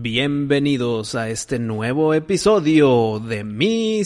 [0.00, 4.04] Bienvenidos a este nuevo episodio de Miscelánea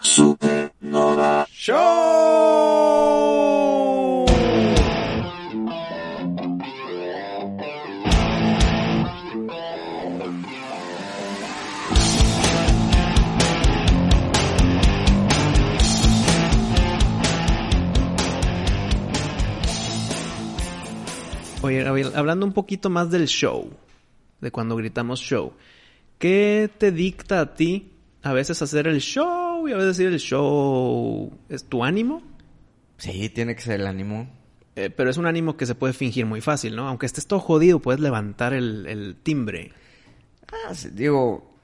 [0.00, 2.32] Supernova Show.
[21.60, 23.68] Oye, hablando un poquito más del show,
[24.42, 25.54] de cuando gritamos show,
[26.18, 30.20] ¿qué te dicta a ti a veces hacer el show y a veces decir el
[30.20, 31.32] show?
[31.48, 32.22] ¿Es tu ánimo?
[32.98, 34.28] Sí, tiene que ser el ánimo.
[34.76, 36.88] Eh, pero es un ánimo que se puede fingir muy fácil, ¿no?
[36.88, 39.72] Aunque estés todo jodido, puedes levantar el, el timbre.
[40.50, 41.54] Ah, sí, digo,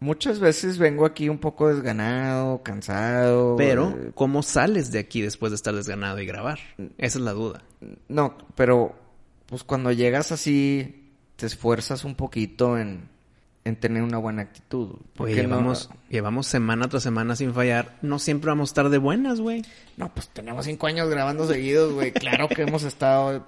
[0.00, 3.56] muchas veces vengo aquí un poco desganado, cansado.
[3.56, 6.58] Pero, eh, ¿cómo sales de aquí después de estar desganado y grabar?
[6.98, 7.62] Esa es la duda.
[8.08, 8.94] no, pero
[9.46, 11.01] pues cuando llegas así,
[11.42, 13.08] te esfuerzas un poquito en,
[13.64, 14.90] en tener una buena actitud.
[14.90, 17.98] Oye, Porque llevamos, llevamos semana tras semana sin fallar.
[18.00, 19.64] No siempre vamos a estar de buenas, güey.
[19.96, 22.12] No, pues tenemos cinco años grabando seguidos, güey.
[22.12, 23.44] Claro que hemos estado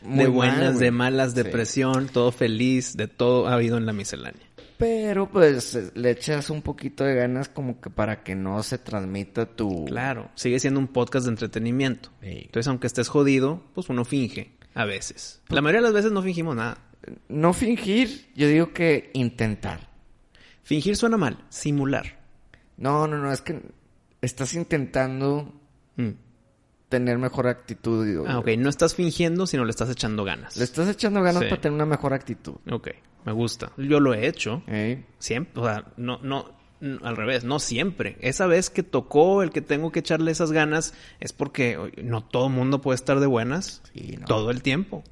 [0.00, 1.42] muy De buenas, de malas, Sí.
[1.42, 4.40] depresión, todo feliz, de todo ha habido en la miscelánea.
[4.78, 9.44] Pero pues le echas un poquito de ganas como que para que no se transmita
[9.44, 9.84] tu...
[9.84, 12.08] Claro, sigue siendo un podcast de entretenimiento.
[12.22, 12.44] Sí.
[12.46, 15.42] Entonces, aunque estés jodido, pues uno finge a veces.
[15.50, 16.78] La mayoría de las veces no fingimos nada.
[17.28, 19.88] No fingir, yo digo que intentar.
[20.62, 22.18] Fingir suena mal, simular.
[22.76, 23.60] No, no, no, es que
[24.22, 25.52] estás intentando
[25.96, 26.10] Mm.
[26.88, 28.06] tener mejor actitud.
[28.06, 30.56] Digo, Ah, ok, no estás fingiendo, sino le estás echando ganas.
[30.56, 31.48] Le estás echando ganas Sí.
[31.48, 32.54] para tener una mejor actitud.
[32.70, 32.88] Ok,
[33.24, 33.72] me gusta.
[33.76, 34.62] Yo lo he hecho.
[34.66, 35.04] ¿eh?
[35.18, 36.50] Siempre, o sea, no, no,
[37.02, 38.16] al revés, no siempre.
[38.20, 42.46] Esa vez que tocó el que tengo que echarle esas ganas es porque no todo
[42.48, 44.26] el mundo puede estar de buenas Sí, no.
[44.26, 45.02] todo el tiempo.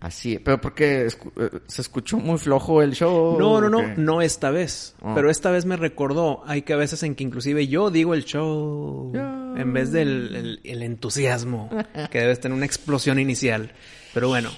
[0.00, 3.36] Así, pero porque escu- eh, se escuchó muy flojo el show.
[3.36, 4.94] No, no, no, no esta vez.
[5.02, 5.12] Ah.
[5.16, 8.24] Pero esta vez me recordó, hay que a veces en que inclusive yo digo el
[8.24, 9.56] show Show.
[9.56, 11.68] en vez del el, el entusiasmo,
[12.12, 13.72] que debes tener una explosión inicial.
[14.14, 14.50] Pero bueno.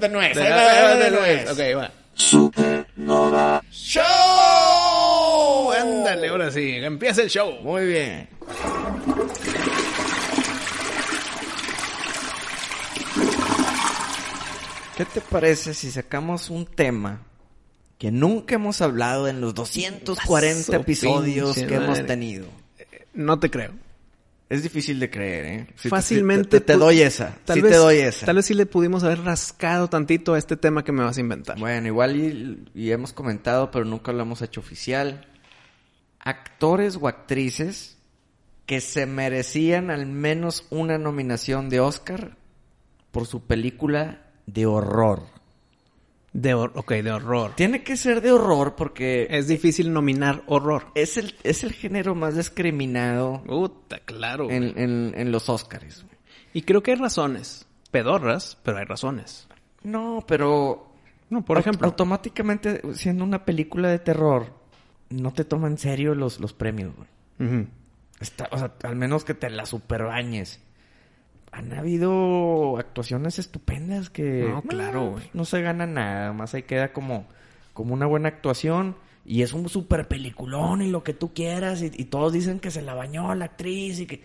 [0.00, 1.50] De, nuez, De- va, de de- nuez.
[1.50, 1.90] Ok, va.
[2.14, 4.04] Supernova Show.
[5.72, 7.52] Ándale, ahora sí, empieza el show.
[7.62, 8.28] Muy bien.
[14.96, 17.22] ¿Qué te parece si sacamos un tema
[17.98, 22.46] que nunca hemos hablado en los 240 Su episodios que hemos tenido?
[23.12, 23.72] No te creo.
[24.48, 25.66] Es difícil de creer, ¿eh?
[25.74, 26.60] Fácilmente.
[26.60, 27.36] Te, doy esa.
[27.44, 28.26] Tal sí vez, te doy esa.
[28.26, 31.20] Tal vez sí le pudimos haber rascado tantito a este tema que me vas a
[31.20, 31.58] inventar.
[31.58, 35.26] Bueno, igual y, y hemos comentado, pero nunca lo hemos hecho oficial.
[36.20, 37.96] Actores o actrices
[38.64, 42.36] que se merecían al menos una nominación de Oscar
[43.10, 45.22] por su película de horror.
[46.32, 47.52] De ok, de horror.
[47.54, 50.86] Tiene que ser de horror porque Es difícil nominar horror.
[50.96, 54.50] es el, es el género más discriminado Puta, claro.
[54.50, 56.04] en, en- en los Oscars.
[56.52, 57.66] Y creo que hay razones.
[57.92, 59.46] Pedorras, pero hay razones.
[59.84, 60.88] No, pero
[61.30, 61.86] No, por ejemplo.
[61.86, 64.46] automáticamente siendo una película de terror,
[65.10, 67.66] no te toman en serio los, los premios, güey.
[68.20, 70.60] Está, o sea, al menos que te la superbañes.
[71.56, 74.46] Han habido actuaciones estupendas que...
[74.48, 75.30] No, claro, güey.
[75.32, 77.26] No se gana nada, más ahí queda como,
[77.72, 78.96] como una buena actuación.
[79.24, 81.80] Y es un super peliculón y lo que tú quieras.
[81.82, 84.22] Y, y todos dicen que se la bañó la actriz y que...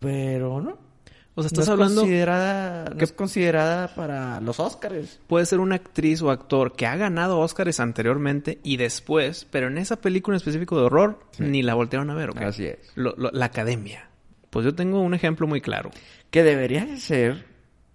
[0.00, 0.70] Pero no.
[1.34, 5.20] O sea, no estás es hablando Considerada, no que- es considerada para los Oscars.
[5.28, 9.78] puede ser una actriz o actor que ha ganado Oscars anteriormente y después, pero en
[9.78, 12.38] esa película en específico de horror, ni la voltearon a ver, ¿ok?
[12.42, 12.78] Así es.
[12.96, 14.08] Lo- lo- la academia.
[14.50, 15.90] Pues yo tengo un ejemplo muy claro.
[16.30, 17.46] Que debería de ser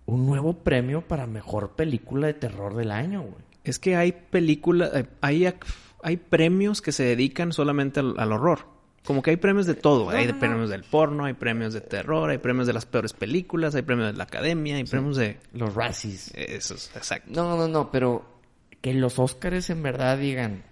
[0.06, 3.44] un nuevo premio para mejor película de terror del año, güey.
[3.64, 5.54] Es que hay películas, eh, hay,
[6.02, 8.74] hay premios que se dedican solamente al, al horror.
[9.04, 10.10] Como que hay premios de todo.
[10.10, 13.76] hay de premios del porno, hay premios de terror, hay premios de las peores películas,
[13.76, 15.40] hay premios de la academia, hay premios de...
[15.52, 16.32] Los Razzies.
[16.36, 17.30] Eso es, exacto.
[17.34, 18.24] No, no, no, pero
[18.80, 20.64] que los Oscars en verdad digan,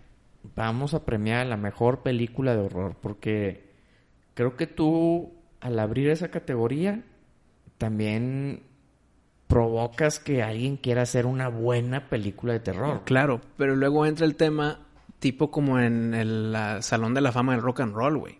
[0.56, 3.70] vamos a premiar la mejor película de horror, porque
[4.34, 7.04] creo que tú, al abrir esa categoría,
[7.82, 8.62] también
[9.48, 13.02] provocas que alguien quiera hacer una buena película de terror.
[13.06, 14.82] Claro, pero luego entra el tema
[15.18, 18.38] tipo como en el Salón de la Fama del Rock and Roll, güey.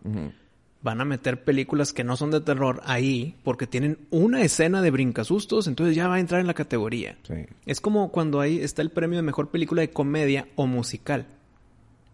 [0.84, 4.92] Van a meter películas que no son de terror ahí porque tienen una escena de
[4.92, 7.18] brincasustos, entonces ya va a entrar en la categoría.
[7.24, 7.48] Sí.
[7.66, 11.26] Es como cuando ahí está el premio de mejor película de comedia o musical.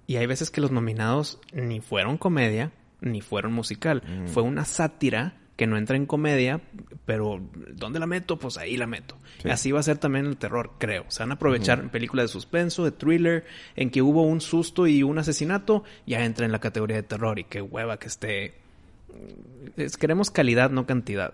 [0.06, 2.72] Y hay veces que los nominados ni fueron comedia
[3.02, 4.02] ni fueron musical.
[4.28, 6.62] Fue una sátira que no entra en comedia,
[7.06, 7.42] pero
[7.74, 8.38] ¿dónde la meto?
[8.40, 9.18] Pues ahí la meto.
[9.42, 9.50] Sí.
[9.50, 11.04] Así va a ser también el terror, creo.
[11.10, 13.44] Se van a aprovechar en películas de suspenso, de thriller,
[13.76, 17.38] en que hubo un susto y un asesinato, ya entra en la categoría de terror
[17.40, 18.54] y qué hueva que esté.
[19.76, 21.34] Es- queremos calidad, no cantidad.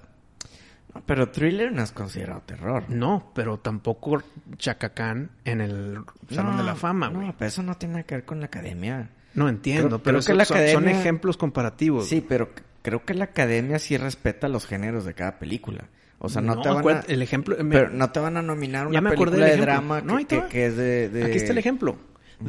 [1.05, 2.83] Pero thriller no es considerado terror.
[2.87, 4.21] No, pero tampoco
[4.57, 5.97] Chacacán en el
[6.29, 8.45] Salón No, de la Fama, No, pero eso no tiene nada que ver con la
[8.45, 9.09] academia.
[9.33, 12.07] No, entiendo, Creo- pero creo que son, la son- son academia- ejemplos comparativos.
[12.07, 12.49] Sí, pero
[12.83, 15.85] creo que la academia sí respeta los géneros de cada película.
[16.19, 16.99] O sea, no, te van a...
[17.07, 17.57] el ejemplo...
[17.63, 20.17] me- Pero no te van a nominar Ya una me acordé película de drama No,
[20.25, 21.97] que, que- es de, de- Aquí está el ejemplo.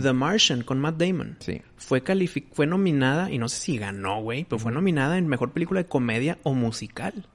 [0.01, 1.37] The Martian con Matt Damon.
[1.41, 1.61] Sí.
[1.77, 5.53] Fue, calific- fue nominada, y no sé si ganó, güey, pero fue nominada en Mejor
[5.53, 7.27] Película de Comedia o Musical.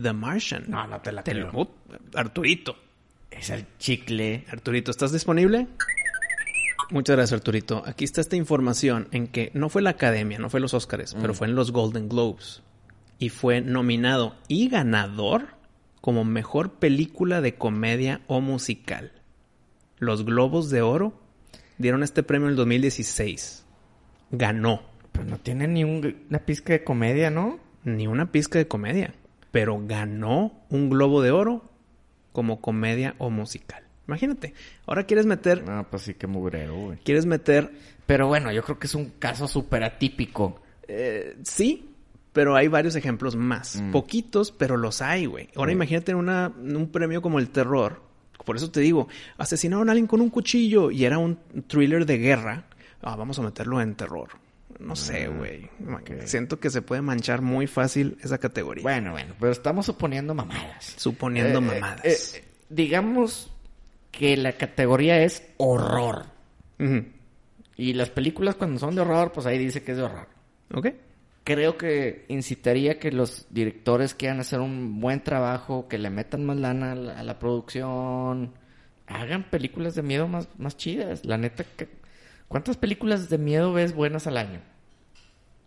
[0.00, 0.64] The Martian.
[0.68, 1.70] No, no te la Te lo- creo.
[2.14, 2.76] Arturito.
[3.30, 4.44] Es el chicle.
[4.50, 5.66] Arturito, ¿estás disponible?
[6.90, 7.82] Muchas gracias, Arturito.
[7.86, 11.32] Aquí está esta información en que no fue la Academia, no fue los Oscars, pero
[11.34, 12.62] fue en los Golden Globes.
[13.18, 15.48] Y fue nominado y ganador
[16.00, 19.12] como mejor película de comedia o musical.
[19.98, 21.14] Los Globos de Oro
[21.78, 23.64] dieron este premio en el 2016.
[24.30, 24.82] Ganó.
[25.12, 27.60] Pero no tiene ni un- una pizca de comedia, ¿no?
[27.84, 29.14] Ni una pizca de comedia.
[29.50, 31.70] Pero ganó un Globo de Oro
[32.32, 33.84] como comedia o musical.
[34.08, 34.54] Imagínate.
[34.86, 35.62] Ahora quieres meter.
[35.64, 36.98] No, pues sí, que mugrero, güey.
[37.04, 37.70] Quieres meter
[38.06, 40.60] Pero bueno, yo creo que es un caso súper atípico.
[40.88, 41.88] Eh, sí,
[42.32, 43.76] pero hay varios ejemplos más.
[43.80, 43.92] Mm.
[43.92, 45.48] Poquitos, pero los hay, güey.
[45.54, 45.74] Ahora Sí.
[45.76, 48.02] imagínate una, un premio como el terror.
[48.44, 49.06] Por eso te digo,
[49.38, 51.38] asesinaron a alguien con un cuchillo y era un
[51.68, 52.64] thriller de guerra.
[53.02, 54.30] Ah, vamos a meterlo en terror.
[54.80, 55.70] No sé, Ah, güey.
[56.24, 58.82] Siento que se puede manchar muy fácil esa categoría.
[58.82, 60.94] Bueno, bueno, pero estamos suponiendo mamadas.
[60.96, 62.04] Suponiendo Eh, mamadas.
[62.04, 63.51] eh, eh, digamos
[64.12, 66.26] que la categoría es horror.
[67.76, 70.28] Y las películas cuando son de horror, pues ahí dice que es de horror.
[70.74, 70.88] ¿Ok?
[71.44, 76.56] Creo que incitaría que los directores quieran hacer un buen trabajo, que le metan más
[76.56, 78.52] lana a la, a la producción,
[79.08, 81.24] hagan películas de miedo más, más chidas.
[81.24, 81.64] La neta,
[82.46, 84.60] ¿cuántas películas de miedo ves buenas al año?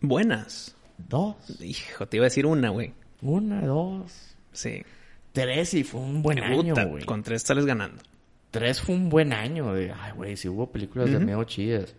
[0.00, 0.74] Buenas.
[0.96, 1.60] Dos.
[1.60, 2.94] Hijo, te iba a decir una, güey.
[3.20, 4.34] Una, dos.
[4.52, 4.82] Sí.
[5.32, 7.04] Tres y fue un buen año, güey.
[7.04, 8.02] con tres sales ganando.
[8.50, 9.72] Tres fue un buen año.
[9.74, 11.94] De, ay, güey, si hubo películas de miedo chidas.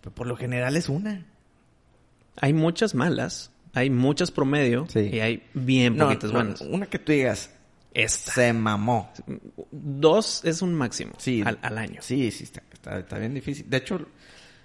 [0.00, 1.26] Pero por lo general es una.
[2.36, 5.10] Hay muchas malas, hay muchas promedio Sí.
[5.12, 6.60] y hay bien No, poquitas no, buenas.
[6.62, 7.54] una que tú digas,
[7.92, 8.32] Esta.
[8.32, 9.12] se mamó.
[9.70, 11.42] Dos es un máximo Sí.
[11.44, 12.00] al, al año.
[12.02, 13.68] Sí, sí, está, está, está bien difícil.
[13.68, 14.06] De hecho,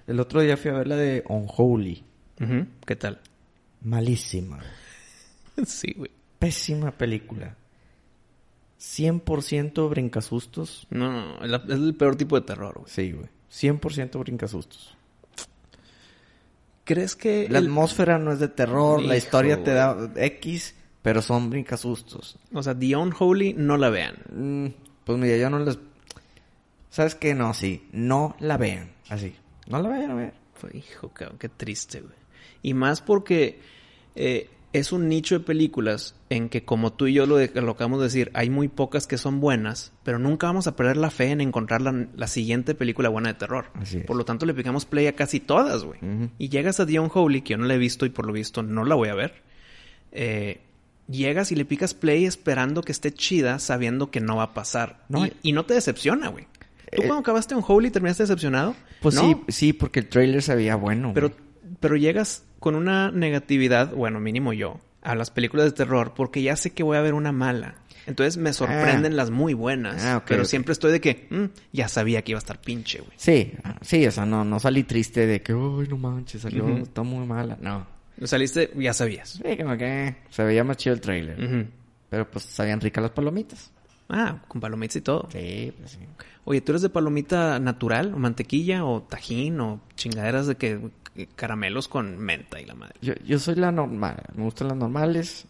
[0.07, 2.03] el otro día fui a ver la de Unholy.
[2.39, 3.19] Ujú, ¿Qué tal?
[3.81, 4.59] Malísima.
[5.65, 6.12] sí, güey.
[6.39, 7.56] Pésima película.
[8.80, 10.88] 100% brincasustos.
[10.89, 12.89] No, no, no, es el peor tipo de terror, güey.
[12.89, 13.27] Sí, güey.
[13.51, 14.95] 100% brincasustos.
[16.83, 21.22] ¿Crees que La el- atmósfera no es de terror, la historia te da X, pero
[21.22, 22.38] son brincasustos.
[22.54, 24.16] o sea, The Unholy no la vean?
[24.31, 24.68] Mm,
[25.04, 25.80] pues mira, yo no les...
[26.92, 27.33] ¿Sabes qué?
[27.33, 27.88] No, sí.
[27.92, 28.92] No la vean.
[29.10, 29.36] Así.
[29.67, 30.34] No la vayan a ver.
[30.74, 32.13] Hijo, cabrón, qué triste, güey.
[32.63, 33.60] Y más porque
[34.15, 37.72] eh, es un nicho de películas en que, como tú y yo lo, de- lo
[37.72, 41.10] acabamos de decir, hay muy pocas que son buenas, pero nunca vamos a perder la
[41.12, 43.65] fe en encontrar la, la siguiente película buena de terror.
[44.05, 46.00] Por lo tanto, le picamos play a casi todas, güey.
[46.38, 48.63] Y llegas a The Unholy, que yo no la he visto y por lo visto
[48.63, 49.44] no la voy a ver.
[50.12, 50.62] Eh,
[51.08, 55.03] llegas y le picas play esperando que esté chida, sabiendo que no va a pasar.
[55.10, 56.46] No, y, y no te decepciona, güey.
[56.46, 58.75] ¿Tú Eh, cuando acabaste Unholy terminaste decepcionado?
[59.01, 59.22] Pues No.
[59.22, 61.12] sí, sí, porque el trailer se veía bueno.
[61.13, 61.39] Pero, güey.
[61.79, 66.55] Pero llegas con una negatividad, bueno, mínimo yo, a las películas de terror porque ya
[66.55, 67.75] sé que voy a ver una mala.
[68.07, 69.15] Entonces me sorprenden Ah.
[69.15, 70.03] las muy buenas.
[70.03, 73.13] Ah, pero siempre estoy de que "Mm, ya sabía que iba a estar pinche, güey.
[73.17, 76.84] Sí, sí, o sea, no, no salí triste de que, uy, no manches, salió, Ujú.
[76.84, 77.57] está muy mala.
[77.62, 77.88] No.
[78.24, 79.41] Saliste, ya sabías.
[79.43, 81.67] Sí, como que se veía más chido el trailer.
[82.10, 83.72] Pero pues sabían ricas las palomitas.
[84.09, 85.27] Ah, con palomitas y todo.
[85.31, 86.00] Sí, pues sí.
[86.43, 90.79] Oye, ¿tú eres de palomita natural o mantequilla o tajín o chingaderas de que
[91.35, 92.93] caramelos con menta y la madre?
[93.01, 95.45] Yo, yo soy la normal, me gustan las normales.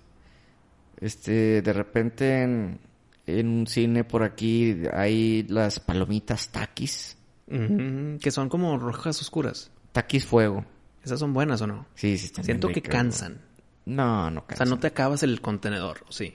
[1.01, 2.79] Este, de repente en,
[3.27, 7.17] en un cine por aquí hay las palomitas taquis.
[7.47, 9.69] Que son como rojas oscuras.
[9.91, 10.65] Taquis fuego.
[11.03, 11.85] ¿Esas son buenas o no?
[11.93, 13.41] Sí, sí, están bien Siento que cansan.
[13.85, 14.69] No, no O sea, cansan.
[14.69, 16.33] no te acabas el contenedor, ¿o sí?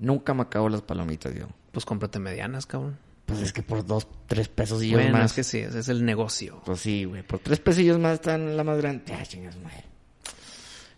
[0.00, 1.46] Nunca me acabo las palomitas yo.
[1.72, 2.98] Pues cómprate medianas, cabrón.
[3.26, 5.26] Pues es que por dos, tres pesos y Bueno, más.
[5.26, 6.60] es que sí, ese es el negocio.
[6.66, 7.22] Pues sí, güey.
[7.22, 9.04] Por tres pesillos más están la más grande.
[9.12, 9.84] Ah, chingas, madre.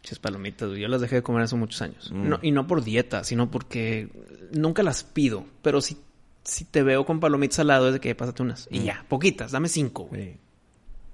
[0.02, 0.80] Chis palomitas, güey.
[0.80, 2.10] Yo las dejé de comer hace muchos años.
[2.12, 2.28] Mm.
[2.28, 4.08] No, y no por dieta, sino porque
[4.52, 5.44] nunca las pido.
[5.62, 5.98] Pero si,
[6.42, 8.66] si te veo con palomitas al lado es de que pásate unas.
[8.70, 8.84] Y Mm.
[8.84, 10.22] ya, poquitas, dame cinco, güey.
[10.32, 10.36] Sí.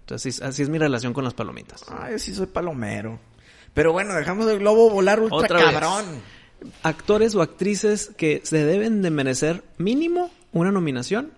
[0.01, 1.85] Entonces, así es mi relación con las palomitas.
[1.89, 3.19] Ay, sí soy palomero.
[3.75, 5.75] Pero bueno, dejamos el globo volar ultra Otra vez.
[6.83, 11.33] Actores o actrices que se deben de merecer mínimo una nominación.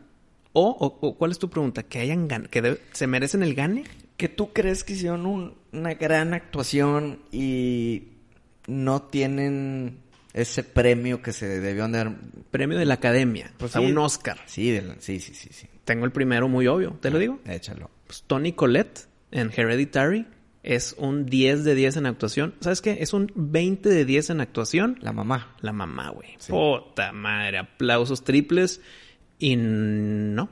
[0.53, 1.83] O, o- o ¿cuál es tu pregunta?
[1.85, 3.85] ¿Que hayan gan que se merecen el gane?
[4.17, 8.09] que tú crees que hicieron un- una gran actuación y
[8.67, 9.97] no tienen
[10.35, 12.15] ese premio que se debió dar.
[12.51, 13.51] Premio de la academia.
[13.57, 13.79] Pues sí.
[13.79, 14.39] un Oscar.
[14.45, 15.67] Sí, de la- sí, sí, sí, sí.
[15.87, 16.99] Tengo el primero muy obvio.
[17.01, 17.41] ¿Te lo digo?
[17.47, 17.89] Échalo.
[18.07, 20.27] Pues Tony Collette en Hereditary
[20.63, 22.55] es un 10 de 10 en actuación.
[22.61, 22.99] ¿Sabes qué?
[23.01, 24.99] Es un 20 de 10 en actuación.
[25.01, 25.55] La mamá.
[25.61, 26.31] La mamá, güey.
[26.39, 26.53] Sí.
[26.53, 27.59] Puta madre.
[27.59, 28.81] Aplausos triples.
[29.39, 30.51] Y no.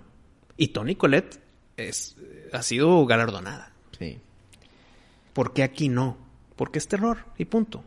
[0.56, 1.38] Y Tony Collette
[1.76, 2.16] es,
[2.52, 3.72] ha sido galardonada.
[3.98, 4.18] Sí,
[5.32, 6.16] ¿Por qué aquí no?
[6.56, 7.84] Porque es terror y punto.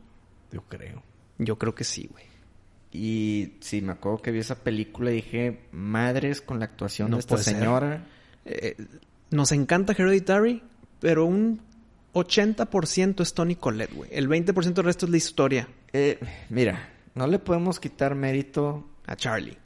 [0.52, 1.04] yo creo.
[1.38, 2.26] Yo creo que sí, güey.
[2.94, 7.18] Y sí, me acuerdo que vi esa película y dije, madres con la actuación No
[7.18, 8.06] de esta señora.
[8.46, 8.76] Eh,
[9.32, 10.62] nos encanta Hereditary,
[11.00, 11.62] pero un
[12.14, 14.10] 80% es Tony Collette, güey.
[14.14, 15.68] El 20% del resto es la historia.
[15.94, 19.58] Eh, mira, no le podemos quitar mérito A Charlie.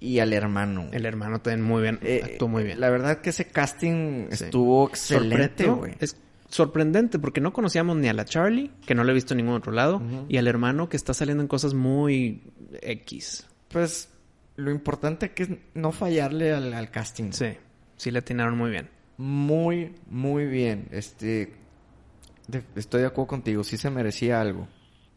[0.00, 0.88] y al hermano.
[0.92, 1.98] El hermano también muy bien.
[2.02, 2.78] Eh, actuó muy bien.
[2.80, 4.44] La verdad que ese casting Sí.
[4.44, 5.94] estuvo excelente, güey.
[6.00, 6.16] Es
[6.48, 9.54] sorprendente porque no conocíamos ni a la Charlie, que no la he visto en ningún
[9.54, 12.42] otro lado, y al hermano que está saliendo en cosas muy
[12.80, 13.46] X.
[13.68, 14.08] Pues
[14.56, 17.32] lo importante que es no fallarle al, al casting.
[17.32, 17.46] Sí,
[17.96, 18.88] sí le atinaron muy bien.
[19.18, 20.86] Muy, muy bien.
[20.92, 21.52] Este,
[22.48, 23.62] de- estoy de acuerdo contigo.
[23.62, 24.66] Sí se merecía algo.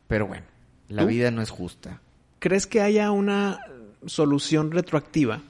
[0.07, 0.45] Pero bueno,
[0.89, 1.07] la ¿Tú?
[1.07, 2.01] vida no es justa.
[2.39, 3.59] ¿Crees que haya una
[4.05, 5.41] solución retroactiva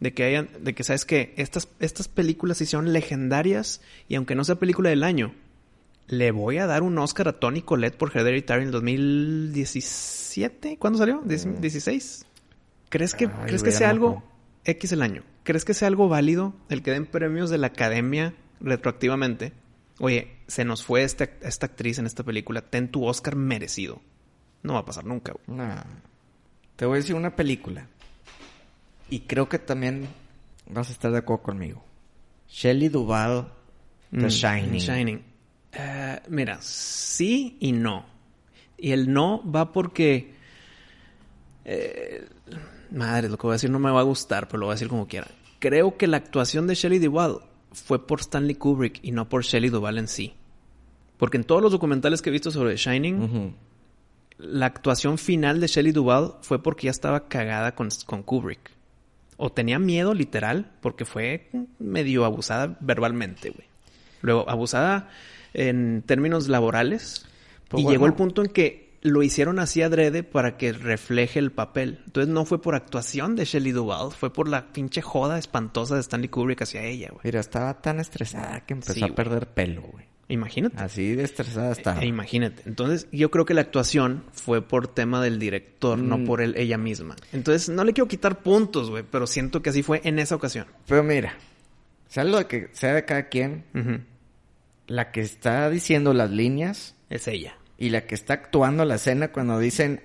[0.00, 4.34] de que hayan, de que sabes que estas, estas películas se hicieron legendarias y aunque
[4.34, 5.32] no sea película del año,
[6.08, 10.76] le voy a dar un Oscar a Tony Collette por Hereditary en el 2017?
[10.78, 11.22] ¿Cuándo salió?
[11.24, 12.24] ¿Diez- ¿16?
[12.88, 14.22] ¿Crees que, Ay, ¿crees que sea algo
[14.64, 15.22] X el año?
[15.42, 19.52] ¿Crees que sea algo válido el que den premios de la academia retroactivamente?
[19.98, 24.00] Oye, se nos fue esta, esta actriz en esta película, ten tu Oscar merecido.
[24.62, 25.58] No va a pasar nunca, güey.
[25.58, 25.82] Nah.
[26.76, 27.88] Te voy a decir una película.
[29.08, 30.08] Y creo que también
[30.68, 31.84] vas a estar de acuerdo conmigo.
[32.48, 33.48] Shelley Duvall,
[34.10, 34.80] The Mm, Shining.
[34.80, 35.24] Shining.
[35.72, 38.04] Eh, mira, sí y no.
[38.76, 40.34] Y el no va porque...
[41.64, 42.28] eh,
[42.90, 44.76] madre, lo que voy a decir no me va a gustar, pero lo voy a
[44.76, 45.28] decir como quiera.
[45.58, 47.40] Creo que la actuación de Shelley Duvall
[47.84, 50.34] fue por Stanley Kubrick y no por Shelley Duvall en sí.
[51.18, 53.54] Porque en todos los documentales que he visto sobre The Shining,
[54.38, 58.70] la actuación final de Shelley Duvall fue porque ya estaba cagada con, con Kubrick.
[59.38, 63.66] O tenía miedo, literal, porque fue medio abusada verbalmente, güey.
[64.22, 65.10] Luego, abusada
[65.52, 67.26] en términos laborales.
[67.68, 67.90] Pues y bueno.
[67.90, 72.00] llegó el punto en que lo hicieron así adrede para que refleje el papel.
[72.06, 76.00] Entonces no fue por actuación de Shelley Duvall, fue por la pinche joda espantosa de
[76.00, 77.20] Stanley Kubrick hacia ella, güey.
[77.24, 80.04] Mira, estaba tan estresada que empezó Sí, a perder pelo, güey.
[80.28, 80.76] Imagínate.
[80.82, 82.00] Así de estresada estaba.
[82.02, 82.62] E imagínate.
[82.66, 86.24] Entonces, yo creo que la actuación fue por tema del director, no Mm.
[86.24, 87.14] por él, ella misma.
[87.32, 90.66] Entonces, no le quiero quitar puntos, güey, pero siento que así fue en esa ocasión.
[90.88, 91.34] Pero mira,
[92.08, 93.62] sea lo de que sea de cada quien,
[94.88, 97.56] la que está diciendo las líneas Es ella.
[97.78, 100.00] Y la que está actuando la escena cuando dicen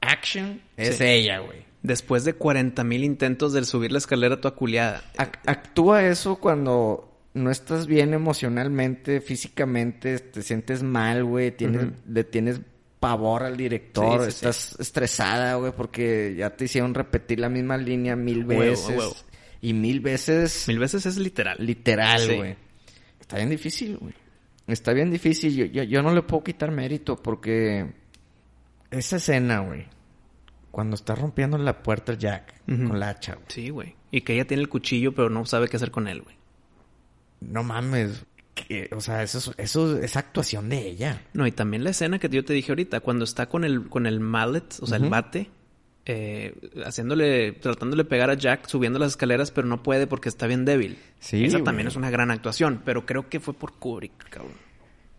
[0.00, 1.04] action es Sí.
[1.04, 1.64] ella, güey.
[1.82, 5.02] Después de 40 mil intentos de subir la escalera toda culiada.
[5.16, 12.24] Ac- actúa eso cuando no estás bien emocionalmente, físicamente, te sientes mal, güey, tienes, le
[12.24, 12.60] tienes
[12.98, 14.36] pavor al director, Sí, sí, sí.
[14.46, 18.88] estás estresada, güey, porque ya te hicieron repetir la misma línea mil Huevo, veces.
[18.98, 19.16] huevo.
[19.62, 21.56] Y mil veces Mil veces es literal.
[21.60, 22.56] literal, güey.
[23.20, 24.12] Está bien difícil, güey.
[24.72, 25.54] Está bien difícil.
[25.54, 27.92] Yo, yo, yo no le puedo quitar mérito porque
[28.90, 29.86] esa escena, güey,
[30.70, 33.46] cuando está rompiendo la puerta Jack con la hacha, güey.
[33.48, 33.96] Sí, güey.
[34.10, 36.36] Y que ella tiene el cuchillo, pero no sabe qué hacer con él, güey.
[37.40, 38.24] No mames.
[38.54, 41.22] que- o sea, eso, es- eso es actuación de ella.
[41.32, 44.06] No, y también la escena que yo te dije ahorita, cuando está con el, con
[44.06, 45.50] el mallet, o sea, el bate,
[46.06, 46.54] eh,
[46.84, 50.64] haciéndole, tratándole de pegar a Jack, subiendo las escaleras, pero no puede porque está bien
[50.64, 50.98] débil.
[51.18, 51.64] Sí, Esa güey.
[51.64, 54.52] también es una gran actuación, pero creo que fue por Kubrick, cabrón.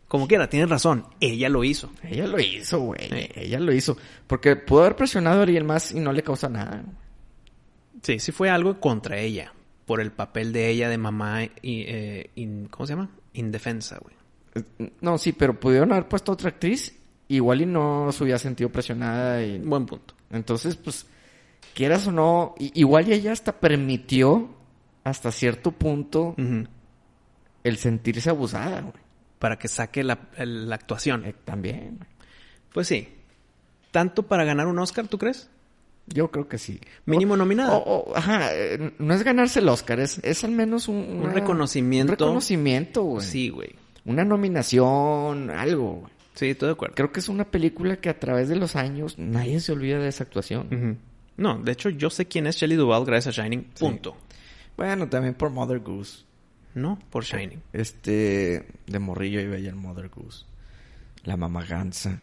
[0.08, 1.90] Como quiera, tienes razón, ella lo hizo.
[2.04, 3.00] Ella lo hizo, güey.
[3.10, 3.30] Sí.
[3.34, 3.96] Ella lo hizo.
[4.28, 6.84] Porque pudo haber presionado a Ariel más y no le causa nada.
[8.02, 9.54] Sí, sí fue algo contra ella,
[9.86, 13.10] por el papel de ella de mamá y, eh, in- ¿cómo se llama?
[13.34, 14.16] Indefensa, güey.
[15.00, 16.98] No, sí, pero pudieron haber puesto otra actriz.
[17.30, 19.60] Igual y no se hubiera sentido presionada y...
[19.60, 20.14] Buen punto.
[20.32, 21.06] Entonces, pues,
[21.74, 24.50] quieras o no, igual y ella hasta permitió
[25.04, 26.36] hasta cierto punto
[27.64, 28.94] el sentirse abusada, güey.
[29.40, 30.20] Para que saque la,
[30.72, 31.26] actuación.
[31.26, 32.00] Eh, también.
[32.74, 33.10] Pues sí.
[33.92, 35.50] ¿Tanto para ganar un Oscar, tú crees?
[36.08, 36.80] Yo creo que sí.
[37.06, 37.74] Mínimo O- nominada.
[37.76, 41.32] o- o, ajá, eh, no es ganarse el Oscar, es, es al menos un, Un
[41.34, 42.12] reconocimiento.
[42.14, 43.26] Un reconocimiento, güey.
[43.26, 43.76] Sí, güey.
[44.06, 46.14] Una nominación, algo, güey.
[46.42, 46.96] Sí, estoy de acuerdo.
[46.96, 50.08] Creo que es una película que a través de los años nadie se olvida de
[50.08, 50.98] esa actuación.
[51.38, 53.68] No, de hecho yo sé quién es Shelley Duvall gracias a Shining.
[53.76, 53.86] Sí.
[53.86, 54.18] Punto.
[54.76, 56.24] Bueno, también por Mother Goose.
[56.74, 57.62] No, por Shining.
[57.74, 60.46] Este, de morrillo iba ya el Mother Goose.
[61.26, 62.20] La mamaganza.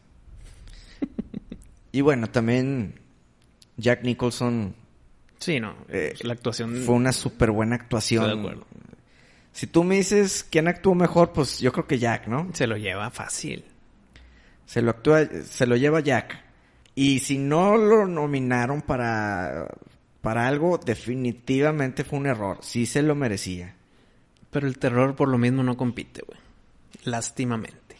[1.92, 2.94] y bueno, también
[3.76, 4.74] Jack Nicholson
[5.38, 5.76] Sí, no.
[5.90, 8.24] Eh, la actuación fue una súper buena actuación.
[8.24, 8.66] Estoy de acuerdo.
[9.52, 12.50] Si tú me dices quién actuó mejor, pues yo creo que Jack, ¿no?
[12.52, 13.64] se lo lleva fácil.
[14.68, 16.44] Se lo actúa, se lo lleva Jack.
[16.94, 19.66] Y si no lo nominaron para,
[20.20, 22.58] para algo, definitivamente fue un error.
[22.60, 23.76] Sí se lo merecía.
[24.50, 26.38] Pero el terror por lo mismo no compite, güey.
[27.04, 27.96] Lástimamente.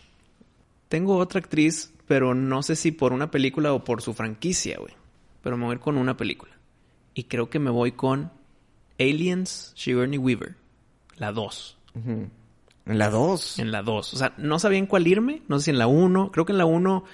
[0.90, 4.92] Tengo otra actriz, pero no sé si por una película o por su franquicia, güey.
[5.42, 6.52] Pero me voy a ir con una película.
[7.14, 8.30] Y creo que me voy con
[9.00, 10.54] Aliens, Sigourney Weaver.
[11.16, 11.78] La 2.
[11.94, 12.28] Ujú.
[12.88, 13.58] En la 2.
[13.58, 14.14] En la 2.
[14.14, 15.42] O sea, no sabía en cuál irme.
[15.48, 16.32] No sé si en la 1.
[16.32, 17.04] Creo que en la 1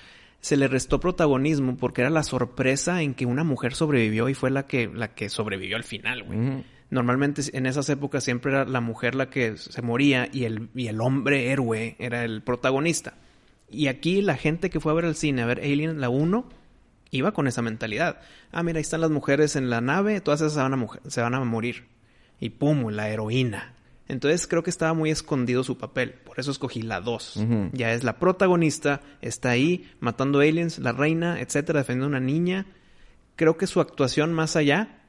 [0.40, 4.50] se le restó protagonismo porque era la sorpresa en que una mujer sobrevivió y fue
[4.50, 6.64] la que, la que sobrevivió al final, güey.
[6.90, 10.86] Normalmente en esas épocas siempre era la mujer la que se moría y el, y
[10.88, 13.14] el hombre héroe era el protagonista.
[13.70, 16.46] Y aquí la gente que fue a ver al cine, a ver Alien, la 1,
[17.10, 18.20] iba con esa mentalidad.
[18.52, 21.00] Ah, mira, ahí están las mujeres en la nave, todas esas se van a, mujer-
[21.08, 21.86] se van a morir.
[22.38, 23.72] Y pum, la heroína.
[24.06, 27.36] Entonces creo que estaba muy escondido su papel, por eso escogí la 2.
[27.36, 27.70] Ujú.
[27.72, 32.66] Ya es la protagonista, está ahí matando aliens, la reina, etcétera, defendiendo a una niña.
[33.36, 35.00] Creo que su actuación más allá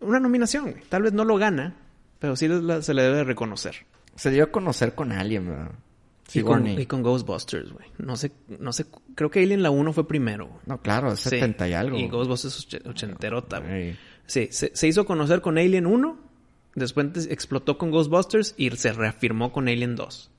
[0.00, 0.76] una nominación.
[0.88, 1.76] Tal vez no lo gana,
[2.18, 3.76] pero sí la- se le debe reconocer.
[4.16, 5.70] Se dio a conocer con Alien, ¿verdad?
[6.32, 6.80] Y con, Sigourney.
[6.82, 7.86] y con Ghostbusters, güey.
[7.98, 10.46] No sé, no sé, creo que Alien la 1 fue primero.
[10.46, 10.60] güey.
[10.66, 11.30] No, claro, es Sí.
[11.30, 11.96] 70 y algo.
[11.98, 13.72] Y Ghostbusters och- ochenterota, güey.
[13.90, 13.98] Ey.
[14.26, 16.18] Sí, se, se hizo conocer con Alien 1,
[16.74, 20.30] después explotó con Ghostbusters y se reafirmó con Alien 2.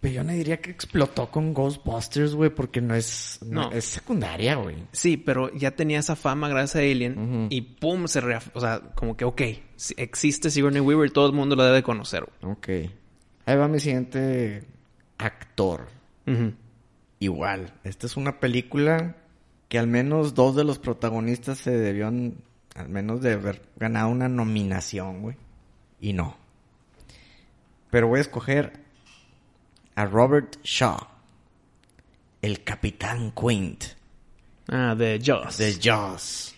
[0.00, 3.38] Pero yo no diría que explotó con Ghostbusters, güey, porque no es...
[3.42, 3.72] No, No.
[3.72, 4.76] es secundaria, güey.
[4.92, 8.48] Sí, pero ya tenía esa fama gracias a Alien y pum, se reaf...
[8.54, 9.40] O sea, como que, ok,
[9.96, 12.24] existe Sigourney Weaver y todo el mundo la debe conocer.
[12.42, 12.68] Ok.
[13.46, 14.64] Ahí va mi siguiente
[15.16, 15.86] actor.
[16.26, 16.52] güey.
[17.20, 17.72] Igual.
[17.84, 19.16] Esta es una película
[19.70, 22.34] que al menos dos de los protagonistas se debieron
[22.74, 25.36] al menos de haber ganado una nominación, güey.
[26.00, 26.36] Y no.
[27.90, 28.72] Pero voy a escoger
[29.94, 30.98] a Robert Shaw.
[32.42, 33.84] El Capitán Quint
[34.68, 35.56] Ah, de Jaws.
[35.58, 36.54] de Jaws.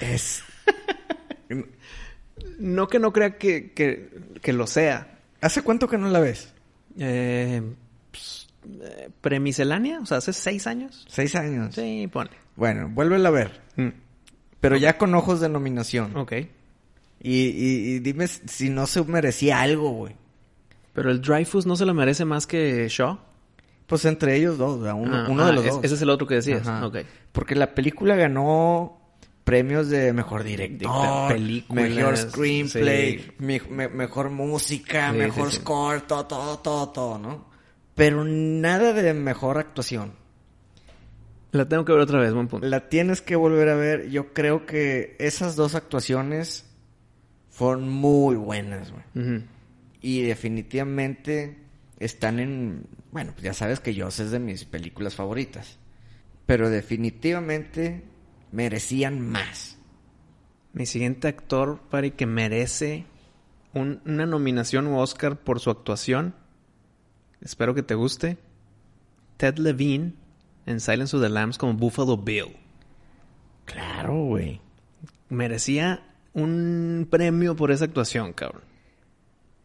[0.00, 0.42] Es...
[2.58, 4.10] No que no crea que, que,
[4.42, 5.18] que lo sea.
[5.42, 6.52] ¿Hace cuánto que no la ves?
[6.98, 7.62] Eh,
[8.10, 8.48] pues,
[8.82, 10.00] eh, ¿Premiscelánea?
[10.00, 11.04] O sea, hace seis años.
[11.08, 11.74] Seis años.
[11.74, 12.32] Sí, ponle.
[12.56, 13.60] Bueno, vuélvela a ver.
[13.76, 13.88] Mm,
[14.68, 16.16] Pero ya con ojos de nominación.
[16.16, 16.32] Ok.
[16.32, 16.46] Y,
[17.32, 20.14] y- y dime si no se merecía algo, güey.
[20.92, 23.18] Pero el Dreyfus no se lo merece más que Shaw.
[23.86, 24.94] Pues entre ellos dos, ¿verdad?
[25.00, 25.84] uno, Ah, uno ah, de los es- dos.
[25.84, 26.66] Ese es el otro que decías.
[26.66, 26.86] Ajá.
[26.86, 26.96] Ok.
[27.32, 29.00] Porque la película ganó
[29.44, 33.30] premios de mejor director, De películas, mejor screenplay, sí.
[33.38, 35.58] me- me- mejor música, Sí, mejor sí.
[35.58, 37.44] score, todo, todo, todo, todo, ¿no?
[37.94, 40.12] Pero nada de mejor actuación.
[41.56, 42.66] La tengo que ver otra vez, buen punto.
[42.66, 44.10] La tienes que volver a ver.
[44.10, 46.66] Yo creo que esas dos actuaciones
[47.50, 49.44] fueron muy buenas, güey.
[50.00, 51.58] Y definitivamente
[51.98, 52.86] están en...
[53.12, 55.78] Bueno, pues ya sabes que Joss es de mis películas favoritas.
[56.44, 58.04] Pero definitivamente
[58.52, 59.78] merecían más.
[60.72, 63.06] Mi siguiente actor, Pari, que merece
[63.72, 66.34] un- una nominación o Oscar por su actuación.
[67.40, 68.36] Espero que te guste.
[69.38, 70.14] Ted Levine
[70.66, 72.56] en Silence of the Lambs como Buffalo Bill.
[73.64, 74.60] Claro, güey.
[75.28, 76.02] Merecía
[76.34, 78.62] un premio por esa actuación, cabrón.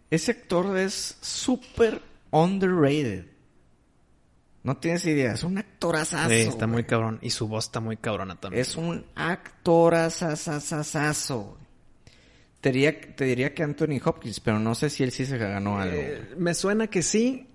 [0.09, 3.25] Ese actor es súper underrated.
[4.63, 6.29] No tienes idea, es un actorazazo.
[6.29, 7.17] Sí, está muy cabrón.
[7.21, 8.61] Y su voz está muy cabrona también.
[8.61, 11.57] Es un actorazazazazo.
[12.61, 15.79] Te diría, te diría que Anthony Hopkins, pero no sé si él sí se ganó
[15.79, 15.97] algo.
[15.97, 17.47] Eh, me suena que sí.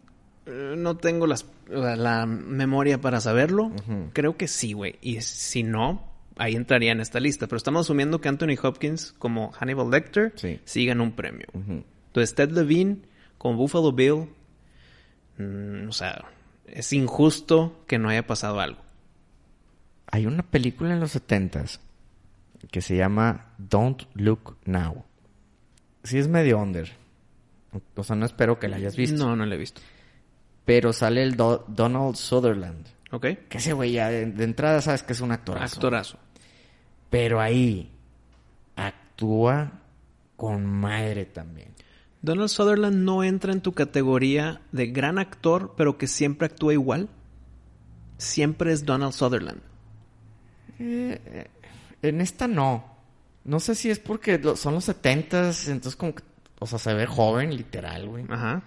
[0.47, 3.73] Eh, No tengo las, la, la memoria para saberlo.
[4.13, 4.97] Creo que sí, güey.
[5.03, 7.47] Y si no, ahí entraría en esta lista.
[7.47, 10.61] Pero estamos asumiendo que Anthony Hopkins, como Hannibal Lecter, Sí.
[10.65, 11.47] sí ganó un premio.
[11.55, 12.99] Entonces, Ted Levine,
[13.39, 14.29] con Buffalo Bill,
[15.39, 16.25] mm, o sea,
[16.67, 18.81] es injusto que no haya pasado algo.
[20.11, 21.81] Hay una película en los setentas
[22.71, 25.05] que se llama Don't Look Now.
[26.05, 26.91] Sí es medio under.
[27.97, 29.19] O sea, no espero que la hayas visto.
[29.27, 29.83] No, no lo he visto.
[30.67, 32.87] Pero sale el Do- Donald Sutherland.
[33.13, 33.27] ¿Ok?
[33.49, 35.77] Que ese güey ya de, de entrada sabes que es un actorazo.
[35.77, 36.19] Actorazo.
[37.09, 37.91] Pero ahí
[38.75, 39.73] actúa
[40.37, 41.69] con madre también.
[42.21, 47.09] Donald Sutherland no entra en tu categoría de gran actor, pero que siempre actúa igual.
[48.19, 49.61] Siempre es Donald Sutherland.
[50.79, 52.85] En esta no.
[53.45, 56.25] No sé si es porque son los setentas, entonces como que,
[56.59, 58.25] o sea, se ve joven, literal, güey.
[58.29, 58.63] Ajá.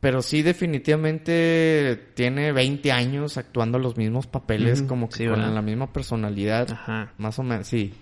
[0.00, 5.54] Pero sí, definitivamente tiene 20 años actuando los mismos papeles, como que sí, con ¿verdad?
[5.54, 6.70] la misma personalidad.
[6.70, 7.12] Ajá.
[7.18, 7.94] Más o menos, sí.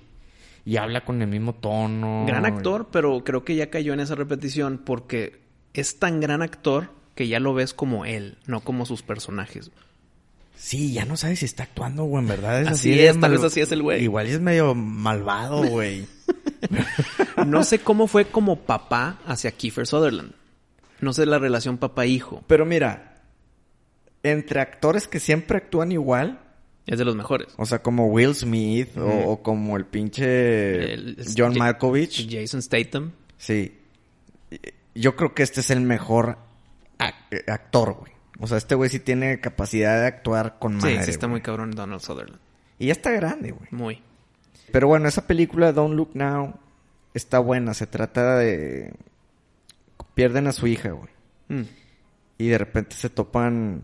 [0.64, 2.24] Y habla con el mismo tono.
[2.26, 5.40] Gran actor, pero creo que ya cayó en esa repetición porque
[5.72, 9.70] es tan gran actor que ya lo ves como él, no como sus personajes.
[10.56, 13.42] Sí, ya no sabes si está actuando o en verdad es Así es, tal vez
[13.42, 14.02] así es el güey.
[14.02, 16.06] Igual es medio malvado, güey.
[17.46, 20.32] No sé cómo fue como papá hacia Kiefer Sutherland.
[21.04, 22.42] No sé la relación papá-hijo.
[22.46, 23.22] Pero mira,
[24.22, 26.40] entre actores que siempre actúan igual,
[26.86, 27.48] Es de los mejores.
[27.56, 33.12] o sea, como Will Smith o, o como el pinche El- John Malkovich, Jason Statham.
[33.36, 33.78] sí.
[34.96, 36.38] Yo creo que este es el mejor
[37.00, 38.12] ac- actor, güey.
[38.38, 41.02] O sea, este güey sí tiene capacidad de actuar con Sí, madre.
[41.04, 41.32] sí está güey.
[41.32, 42.38] muy cabrón Donald Sutherland.
[42.78, 43.66] Y ya está grande, güey.
[43.72, 44.02] Muy.
[44.70, 46.54] Pero bueno, esa película Don't Look Now
[47.12, 47.74] está buena.
[47.74, 48.92] Se trata de...
[50.14, 51.10] Pierden a su hija, güey.
[51.48, 51.68] Mm.
[52.38, 53.82] Y de repente se topan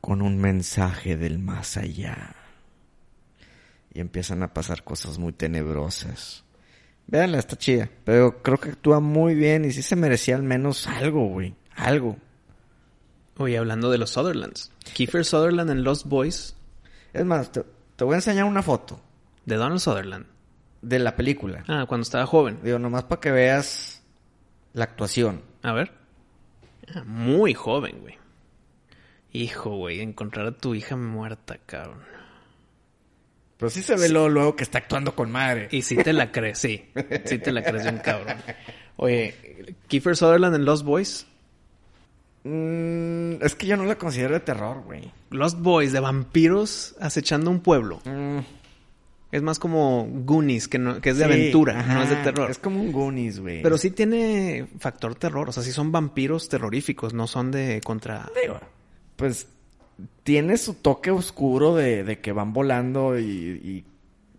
[0.00, 2.34] con un mensaje del más allá.
[3.92, 6.44] Y empiezan a pasar cosas muy tenebrosas.
[7.06, 7.88] Véanla, está chida.
[8.04, 11.54] Pero creo que actúa muy bien y sí se merecía al menos algo, güey.
[11.74, 12.16] Algo.
[13.38, 14.72] Oye, hablando de los Sutherlands.
[14.94, 16.56] Kiefer Sutherland en Lost Boys
[17.12, 17.64] Es más, te,
[17.96, 19.00] te voy a enseñar una foto
[19.44, 20.26] de Donald Sutherland.
[20.82, 21.64] de la película.
[21.68, 22.60] Ah, cuando estaba joven.
[22.62, 24.02] Digo, nomás para que veas
[24.72, 25.42] la actuación.
[25.66, 25.90] A ver.
[27.06, 28.14] Muy joven, güey.
[29.32, 31.98] Hijo, güey, encontrar a tu hija muerta, cabrón.
[33.58, 35.66] Pero sí se ve luego, luego que está actuando con madre.
[35.72, 36.84] Y sí te la crees, sí.
[37.24, 38.36] Sí te la crees bien, cabrón.
[38.96, 41.26] Oye, Kiefer Sutherland en Lost Boys.
[42.44, 45.10] Mm, es que yo no la considero de terror, güey.
[45.30, 48.00] Lost Boys de vampiros acechando un pueblo.
[48.04, 48.38] Mm,
[49.36, 52.16] Es más como Goonies, que, no, que es de sí, aventura, ajá, no es de
[52.16, 52.50] terror.
[52.50, 53.60] Es como un Goonies, güey.
[53.62, 55.50] Pero sí tiene factor terror.
[55.50, 58.30] O sea, sí son vampiros terroríficos, no son de contra...
[58.40, 58.58] Digo,
[59.16, 59.48] pues
[60.22, 63.84] tiene su toque oscuro de, de que van volando y, y,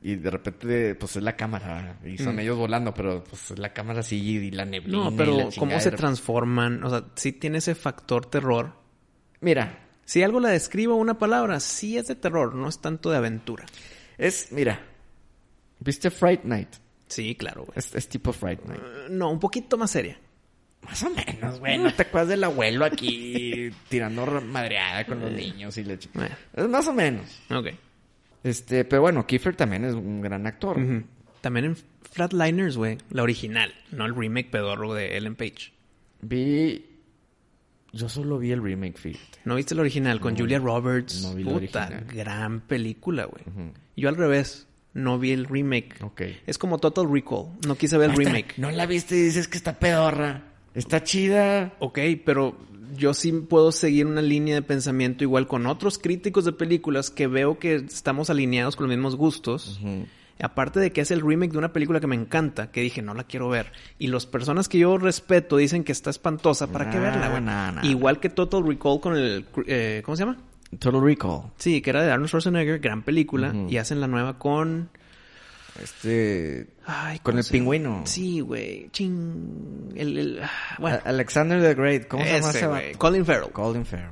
[0.02, 2.40] y de repente pues es la cámara y son Mm.
[2.40, 5.04] ellos volando, pero pues es la cámara así y la neblina.
[5.06, 6.84] No, y pero la cómo se transforman.
[6.84, 8.74] O sea, sí tiene ese factor terror.
[9.42, 13.18] Mira, Si algo la describo una palabra, sí es de terror, no es tanto de
[13.18, 13.66] aventura.
[14.18, 14.80] Es, mira,
[15.80, 16.70] ¿viste Fright Night?
[17.08, 17.78] Sí, claro, güey.
[17.78, 18.82] Es, es tipo Fright Night.
[18.84, 20.20] Eh, No, un poquito más seria.
[20.82, 21.78] Más o menos, güey.
[21.78, 25.98] ¿No te acuerdas del abuelo aquí tirando madreada con los niños y le...
[26.14, 27.42] Bueno, Es más o menos.
[27.50, 27.68] ok.
[28.44, 30.78] Este, pero bueno, Kiefer también es un gran actor.
[31.42, 31.76] También en
[32.12, 32.98] Flatliners, güey.
[33.10, 35.74] La original, no el remake pedorro de Ellen Page.
[36.22, 36.86] Vi...
[37.94, 39.40] Yo solo vi el remake, fíjate.
[39.46, 41.24] ¿No viste el original con No, Julia Roberts?
[41.24, 42.06] no vi la Puta, original.
[42.16, 43.44] gran película, güey.
[43.98, 46.02] Yo al revés, no vi el remake.
[46.04, 46.22] Ok.
[46.46, 47.48] Es como Total Recall.
[47.68, 48.30] No quise ver el está.
[48.32, 48.54] remake.
[48.58, 50.44] No la viste y dices que está pedorra.
[50.74, 51.74] Está chida.
[51.80, 52.56] Ok, pero
[52.96, 57.28] yo sí puedo seguir una línea de pensamiento igual con otros críticos de películas que
[57.28, 59.80] veo que estamos alineados con los mismos gustos.
[60.40, 63.16] Aparte de que es el remake de una película que me encanta, que dije, no
[63.16, 63.72] la quiero ver.
[63.98, 67.42] Y las personas que yo respeto dicen que está espantosa, ¿para qué verla, güey?
[67.42, 69.46] nah, nah, Igual que Total Recall con el...
[69.66, 70.38] eh, ¿Cómo se llama?
[70.80, 71.52] Total Recall.
[71.58, 73.54] Sí, que era de Arnold Schwarzenegger, gran película.
[73.70, 74.90] Y hacen la nueva con...
[75.82, 76.68] Este...
[76.86, 78.02] Ay, Con ¿cómo el pingüino.
[78.06, 78.90] Sí, güey.
[78.92, 79.92] Ching.
[79.96, 80.50] El, el- ah,
[80.80, 82.08] bueno, Alexander the Great.
[82.08, 82.94] ¿Cómo se llama ese, güey.
[82.96, 83.52] Colin Farrell.
[83.52, 84.10] Colin Farrell.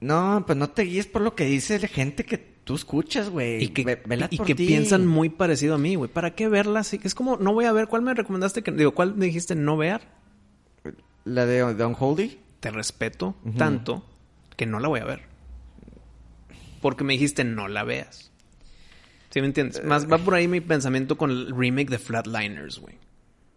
[0.00, 3.64] No, pues no te guíes por lo que dice la gente que tú escuchas, güey.
[3.64, 6.08] Y que, Ve- y piensan muy parecido a mí, güey.
[6.10, 6.80] ¿Para qué verla?
[6.80, 7.00] así?
[7.02, 7.88] Es como, no voy a ver.
[7.88, 8.62] ¿Cuál me recomendaste?
[8.62, 10.02] que Digo, ¿cuál me dijiste no ver?
[11.24, 12.38] La de, de Unholy.
[12.60, 14.04] Te respeto tanto
[14.56, 15.22] que no la voy a ver.
[16.80, 18.30] Porque me dijiste no la veas.
[19.30, 19.84] ¿Sí me entiendes?
[19.84, 22.96] Más va por ahí mi pensamiento con el remake de Flatliners, güey.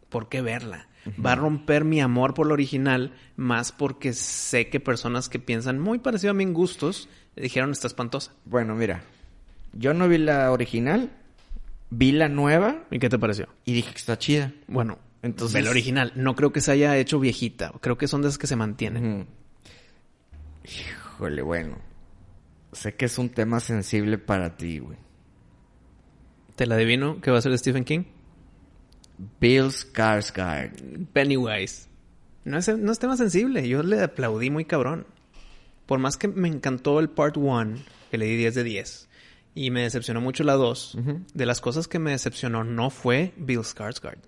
[0.10, 0.88] ¿Por qué verla?
[1.24, 5.80] Va a romper mi amor por lo original, más porque sé que personas que piensan
[5.80, 8.34] muy parecido a mí en gustos dijeron está espantosa.
[8.46, 9.04] Bueno, mira.
[9.74, 11.12] Yo no vi la original.
[11.90, 13.48] Vi la nueva ¿Y qué te pareció?
[13.66, 14.52] y dije que está chida.
[14.68, 16.12] Bueno, Entonces- ve la original.
[16.16, 17.72] No creo que se haya hecho viejita.
[17.82, 19.28] Creo que son de esas que se mantienen.
[20.66, 21.78] Híjole, bueno.
[22.72, 24.98] Sé que es un tema sensible para ti, güey.
[26.56, 28.04] ¿Te la adivino que va a ser Stephen King?
[29.40, 31.08] Bill Skarsgård.
[31.14, 31.88] Pennywise.
[32.44, 33.68] No es, no es tema sensible.
[33.68, 35.06] Yo le aplaudí muy cabrón.
[35.86, 37.78] Por más que me encantó el part 1,
[38.10, 39.10] que le di 10 de 10,
[39.56, 40.98] y me decepcionó mucho la 2,
[41.34, 44.20] de las cosas que me decepcionó no fue Bill Skarsgård.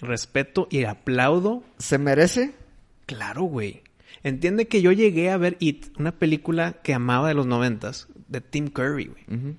[0.00, 1.62] Respeto y aplaudo.
[1.78, 2.54] ¿Se merece?
[3.06, 3.82] Claro, güey.
[4.22, 8.40] Entiende que yo llegué a ver It, una película que amaba de los noventas, de
[8.40, 9.56] Tim Curry, güey.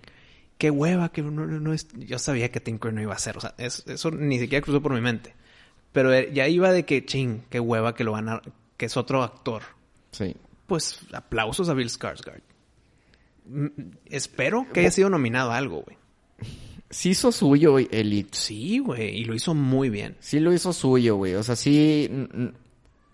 [0.57, 1.87] Qué hueva que no, no es...
[1.95, 4.81] Yo sabía que Tim Curry no iba a ser, o sea, eso ni siquiera cruzó
[4.81, 5.35] por mi mente.
[5.91, 8.41] Pero eh, ya iba de que, ching, qué hueva que lo van a...
[8.75, 9.63] que es otro actor.
[10.11, 10.35] Sí.
[10.65, 12.41] Pues aplausos a Bill Skarsgård.
[13.45, 13.67] Mm,
[14.05, 15.97] espero que haya sido nominado a algo, güey.
[16.89, 18.29] Sí hizo suyo Elite.
[18.31, 20.15] Sí, güey, y lo hizo muy bien.
[20.21, 21.35] Sí lo hizo suyo, güey.
[21.35, 22.09] O sea, sí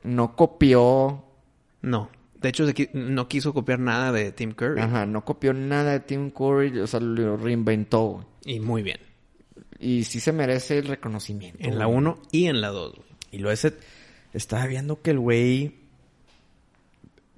[0.03, 1.25] no copió.
[1.83, 2.09] No.
[2.41, 4.81] De hecho, no quiso copiar nada de Tim Curry.
[4.81, 8.25] Ajá, no copió nada de Tim Curry, o sea, lo reinventó.
[8.43, 8.99] Y muy bien.
[9.79, 11.59] Y sí se merece el reconocimiento.
[11.61, 12.95] En la 1 y en la 2.
[13.31, 13.73] Y lo ese
[14.33, 15.75] estaba viendo que el güey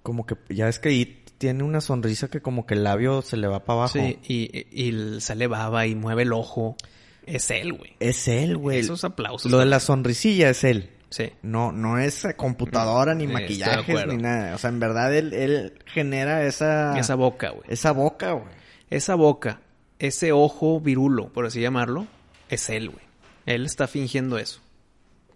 [0.02, 3.48] como que ya es que tiene una sonrisa que como que el labio se le
[3.48, 4.00] va para abajo.
[4.00, 6.78] Sí, y, y, sale baba y mueve el ojo.
[7.26, 7.96] Es él, güey.
[8.00, 8.80] Es él, güey.
[8.80, 9.52] Esos aplausos.
[9.52, 10.90] Lo de la sonrisilla es él.
[11.10, 11.32] Sí.
[11.42, 14.56] No, no es computadora, ni maquillaje, ni nada.
[14.56, 16.98] O sea, en verdad él, él genera esa...
[17.00, 17.64] Esa boca, güey.
[17.68, 18.54] Esa boca, güey.
[18.90, 19.62] Esa boca,
[20.00, 22.08] ese ojo virulo, por así llamarlo,
[22.50, 23.04] es él, güey.
[23.46, 24.62] Él está fingiendo eso.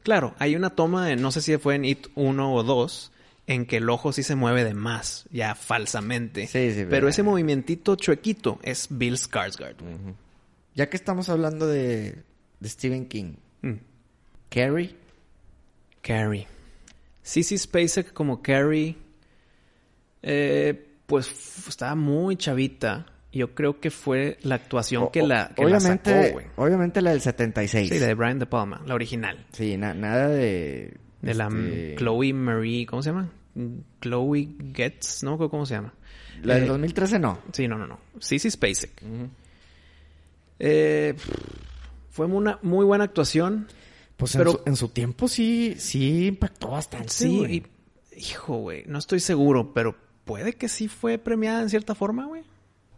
[0.03, 3.11] Claro, hay una toma, no sé si fue en It 1 o 2,
[3.47, 6.47] en que el ojo sí se mueve de más, ya falsamente.
[6.47, 9.75] Sí, sí, pero ese movimientito chuequito es Bill Skarsgård.
[10.75, 12.23] Ya que estamos hablando de,
[12.59, 13.73] de Stephen King, mm.
[14.49, 14.95] Carrie.
[16.09, 16.47] Carrie.
[17.21, 18.95] Sissy Spacek como Carrie,
[20.23, 23.05] eh, pues estaba muy chavita.
[23.31, 27.89] Yo creo que fue la actuación que la que obviamente, Obviamente la del 76.
[27.89, 29.45] Sí, la de Brian De Palma, la original.
[29.51, 30.97] Sí, nada de...
[31.21, 33.29] De la este, Chloe Marie, ¿cómo se llama?
[34.01, 35.93] Chloe Getz, no cómo se llama.
[36.41, 37.39] La del 2013 eh, no.
[37.51, 37.99] Sí, no, no, no.
[38.17, 39.03] Sissy Spacek.
[40.57, 41.13] eh,
[42.09, 43.67] fue una muy buena actuación.
[44.19, 47.07] Pues pero, en, su, tiempo sí, sí impactó bastante.
[47.07, 47.63] Sí,
[48.17, 52.43] hijo, güey, no estoy seguro, pero puede que sí fue premiada en cierta forma, güey.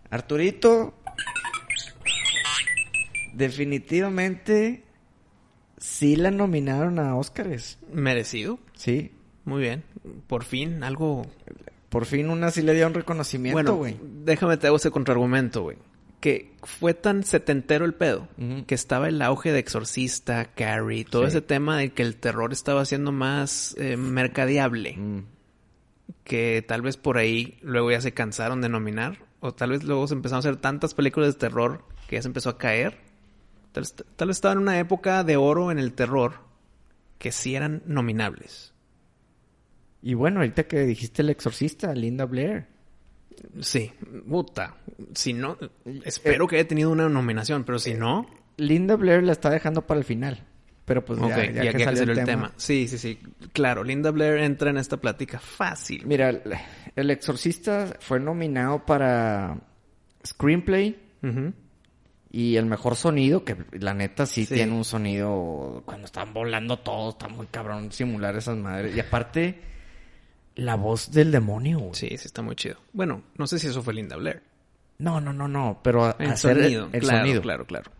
[0.10, 0.96] Arturito,
[3.34, 4.84] definitivamente
[5.78, 7.78] sí la nominaron a Óscares.
[7.94, 8.58] Merecido.
[8.74, 9.12] Sí.
[9.46, 9.84] Muy bien.
[10.26, 11.28] Por fin, algo.
[11.90, 13.94] Por fin una sí le dio un reconocimiento, güey.
[13.94, 15.78] Bueno, déjame te hago ese contraargumento, güey.
[16.22, 18.28] Que fue tan setentero el pedo,
[18.68, 22.86] que estaba el auge de Exorcista, Carrie, todo ese tema de que el terror estaba
[22.86, 24.96] siendo más eh, mercadeable.
[24.98, 25.26] Mm.
[26.24, 29.18] Que tal vez por ahí luego ya se cansaron de nominar.
[29.40, 32.28] O tal vez luego se empezaron a hacer tantas películas de terror que ya se
[32.28, 33.00] empezó a caer.
[33.72, 36.34] Tal, tal vez estaba en una época de oro en el terror
[37.18, 38.74] que sí eran nominables.
[40.02, 42.68] Y bueno, ahorita que dijiste el exorcista, Linda Blair.
[43.60, 43.92] Sí,
[44.28, 44.76] puta.
[45.14, 45.58] Si no,
[46.04, 48.28] espero que haya tenido una nominación, pero si no.
[48.58, 50.46] Linda Blair la está dejando para el final.
[50.86, 52.52] Pero pues ya, ya, que, salió el, tema.
[52.58, 53.20] Sí, sí, sí.
[53.54, 56.06] Claro, Linda Blair entra en esta plática fácil.
[56.06, 56.30] Mira,
[56.96, 59.58] el, exorcista fue nominado para
[60.26, 61.00] screenplay.
[62.34, 67.16] Y el mejor sonido, que la neta sí, tiene un sonido cuando están volando todos,
[67.16, 68.96] está muy cabrón simular esas madres.
[68.96, 69.60] Y aparte,
[70.56, 72.78] la voz del demonio, Sí, sí, está muy chido.
[72.94, 74.42] Bueno, no sé si eso fue Linda Blair.
[74.98, 77.42] No, no, no, no, pero el sonido, el, claro, sonido.
[77.42, 77.92] Claro, claro.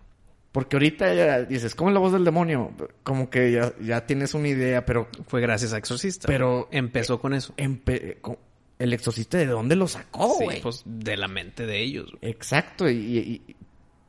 [0.52, 2.74] Porque ahorita ya dices, ¿cómo es la voz del demonio?
[3.04, 5.08] Como que ya, ya tienes una idea, pero...
[5.28, 6.28] Fue gracias a Exorcista.
[6.28, 6.68] Pero...
[6.72, 7.54] Empezó con eso.
[7.58, 10.58] ¿El Exorcista de dónde lo sacó, güey?
[10.58, 12.12] Sí, pues de la mente de ellos.
[12.22, 13.56] Exacto, y,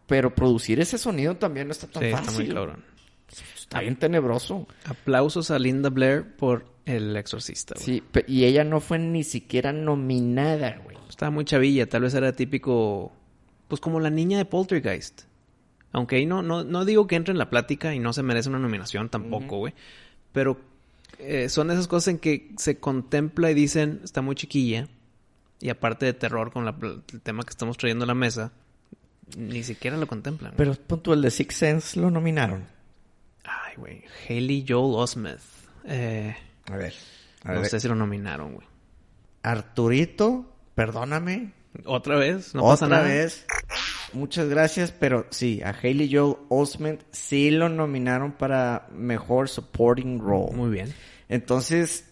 [0.07, 2.19] Pero producir ese sonido también no está tan fácil.
[2.19, 2.85] está muy cabrón.
[3.73, 4.69] Está bien tenebroso.
[4.85, 7.75] Aplausos a Linda Blair por El Exorcista.
[7.79, 10.99] Sí, y ella no fue ni siquiera nominada, güey.
[11.09, 13.13] Estaba muy chavilla, tal vez era típico,
[13.69, 15.23] pues como la niña de Poltergeist.
[15.91, 18.51] Aunque ahí no, no, no digo que entre en la plática y no se merece
[18.51, 19.73] una nominación tampoco, güey.
[20.33, 20.61] Pero
[21.19, 24.87] eh, son esas cosas en que se contempla y dicen, está muy chiquilla.
[25.61, 28.53] Y aparte de terror con el tema que estamos trayendo a la mesa,
[29.35, 30.53] ni siquiera lo contemplan.
[30.59, 32.67] Pero punto, el de Six Sense lo nominaron.
[33.73, 34.05] Ay, güey.
[34.29, 35.41] Haley Joel Osmeth.
[35.85, 36.35] Eh,
[36.71, 36.95] a ver.
[37.45, 38.67] no sé si lo nominaron, güey.
[39.43, 41.53] Arturito, perdóname.
[41.87, 42.55] ¿Otra vez?
[42.55, 43.47] ¿No Otra pasa vez.
[44.13, 50.55] Muchas gracias, pero sí, a Haley Joel Osment sí lo nominaron para Mejor Supporting Role.
[50.55, 50.93] Muy bien.
[51.31, 52.05] Entonces,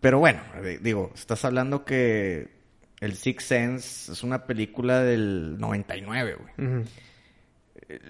[0.00, 0.40] pero bueno,
[0.80, 2.48] digo, estás hablando que
[3.00, 6.68] El Sixth Sense es una película del 99, güey.
[6.68, 6.88] Ujú.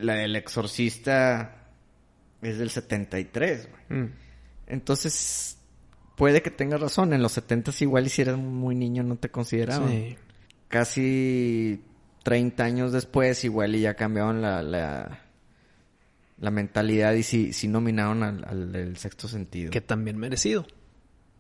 [0.01, 1.60] La del Exorcista
[2.43, 4.01] es del 73, güey.
[4.03, 4.13] Mm.
[4.67, 5.59] Entonces,
[6.17, 7.13] puede que tengas razón.
[7.13, 9.89] En los 70 igual y si eras muy niño no te consideraban.
[9.89, 10.17] Sí.
[10.69, 11.83] Casi
[12.23, 15.23] 30 años después igual y ya cambiaron la, la,
[16.39, 19.71] la mentalidad y sí, sí nominaron al, al del sexto sentido.
[19.71, 20.67] Que también merecido.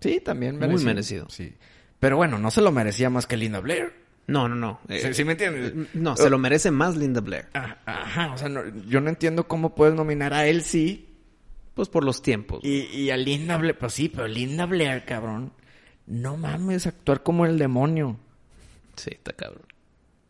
[0.00, 0.86] Sí, también Muy merecido.
[0.86, 1.28] merecido.
[1.30, 1.54] Sí.
[1.98, 3.92] Pero bueno, no se lo merecía más que Linda Blair.
[4.30, 4.80] No, no, no.
[4.88, 5.72] Eh, ¿Sí, sí me entiendes?
[5.94, 7.46] No, se lo merece más Linda Blair.
[7.54, 11.08] Ah, Ajá, o sea, no- yo no entiendo cómo puedes nominar a él sí
[11.74, 12.60] Pues por los tiempos.
[12.64, 13.76] y, y a Linda Blair.
[13.78, 15.52] Pues sí, pero Linda Blair, cabrón.
[16.06, 18.18] No mames, actuar como el demonio.
[18.96, 19.62] Sí, está cabrón.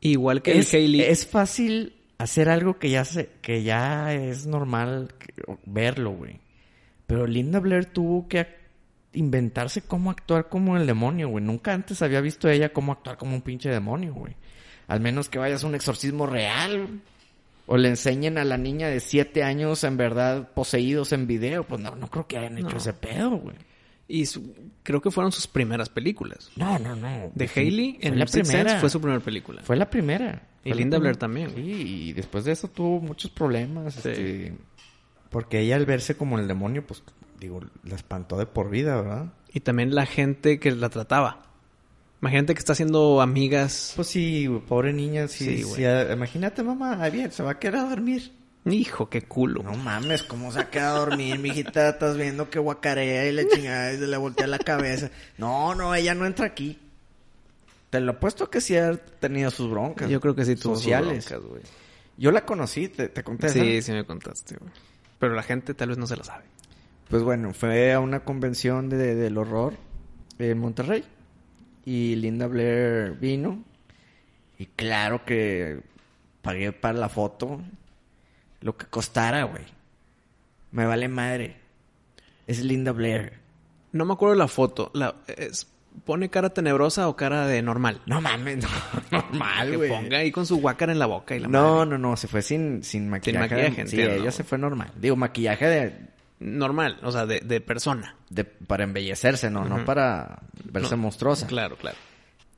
[0.00, 1.00] Igual que es, el Hailey.
[1.02, 5.12] es fácil hacer algo que ya se, que ya es normal
[5.66, 6.40] verlo, güey.
[7.06, 8.56] Pero Linda Blair tuvo que ac-
[9.12, 11.44] inventarse cómo actuar como el demonio, güey.
[11.44, 14.36] Nunca antes había visto a ella cómo actuar como un pinche demonio, güey.
[14.88, 17.00] Al menos que vayas a un exorcismo real.
[17.66, 21.62] O le enseñen a la niña de siete años en verdad poseídos en video.
[21.64, 22.76] Pues no, no creo que hayan hecho No.
[22.78, 23.54] ese pedo, güey.
[24.08, 26.50] Y su- creo que fueron sus primeras películas.
[26.56, 27.30] No, no, no.
[27.32, 27.68] De fue
[28.00, 28.70] en la Sixth primera.
[28.70, 29.62] Sense fue su primera película.
[29.62, 30.48] Fue la primera.
[30.64, 31.50] Y Fue la Linda Blair también.
[31.54, 31.60] Sí,
[32.08, 33.94] y después de eso tuvo muchos problemas.
[33.94, 34.08] Sí.
[34.08, 34.54] este,
[35.30, 37.04] Porque ella al verse como el demonio, pues,
[37.40, 39.32] digo, la espantó de por vida, ¿verdad?
[39.52, 41.42] Y también la gente que la trataba.
[42.22, 43.94] Imagínate que está haciendo amigas.
[43.96, 45.84] Pues sí, güey, pobre niña, sí, Sí, sí, güey.
[45.86, 48.32] ah, imagínate, mamá, bien, se va a quedar a dormir.
[48.66, 49.62] Hijo, qué culo.
[49.62, 51.88] No mames, ¿cómo se ha quedado a dormir, mijita?
[51.88, 55.10] Estás viendo que guacarea y le chingada y se le voltea la cabeza.
[55.38, 56.78] No, no, ella no entra aquí.
[57.88, 60.10] Te lo apuesto que sí ha tenido sus broncas.
[60.10, 61.26] Yo creo que sí tuvo sus sociales.
[61.26, 61.62] broncas, güey.
[62.18, 63.48] Yo la conocí, te, te conté.
[63.48, 64.70] Sí, sí me contaste, güey.
[65.18, 66.44] Pero la gente tal vez no se la sabe.
[67.10, 69.74] Pues bueno, fue a una convención de, del horror
[70.38, 71.04] en Monterrey.
[71.84, 73.62] Y Linda Blair vino.
[74.58, 75.80] Y claro que
[76.42, 77.60] pagué para la foto
[78.60, 79.64] lo que costara, güey.
[80.70, 81.56] Me vale madre.
[82.46, 83.32] Es Linda Blair.
[83.92, 84.90] No me acuerdo la foto.
[84.94, 85.66] La, es-
[86.04, 88.00] ¿Pone cara tenebrosa o cara de normal?
[88.06, 88.58] No mames,
[89.10, 89.90] no, normal, que güey.
[89.90, 91.90] ponga ahí con su guácara en la boca y la No, madre.
[91.90, 93.48] no, no, se fue sin, sin maquillaje.
[93.56, 94.22] maquillaje, sí, entiendo.
[94.22, 94.92] ella se fue normal.
[95.00, 95.92] Digo, maquillaje de,
[96.40, 98.16] Normal, o sea, de, de persona.
[98.30, 101.46] de- para embellecerse, no, no para verse No, monstruosa.
[101.46, 101.96] Claro, claro.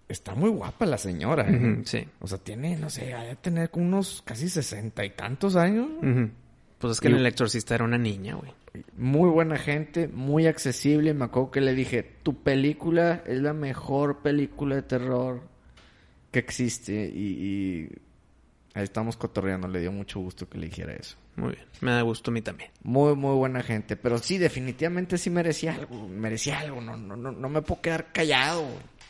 [0.09, 1.47] Está muy guapa la señora.
[1.49, 1.81] ¿eh?
[1.85, 2.07] Sí.
[2.21, 5.89] O sea, tiene, no sé, ha de tener como unos casi sesenta y tantos años.
[6.79, 8.53] Pues es que Y- en el exorcista era una niña, güey.
[8.97, 11.13] Muy buena gente, muy accesible.
[11.15, 15.43] Me acuerdo que le dije, tu película es la mejor película de terror
[16.31, 16.93] que existe.
[17.15, 17.89] Y, y
[18.75, 19.67] ahí estamos cotorreando.
[19.69, 21.17] Le dio mucho gusto que le dijera eso.
[21.37, 21.65] Muy bien.
[21.81, 22.71] Me da gusto a mí también.
[22.83, 23.97] Muy, muy buena gente.
[23.97, 26.09] Pero sí, definitivamente sí merecía algo.
[26.09, 26.81] Merecía algo.
[26.81, 28.67] No, no, no, no me puedo quedar callado.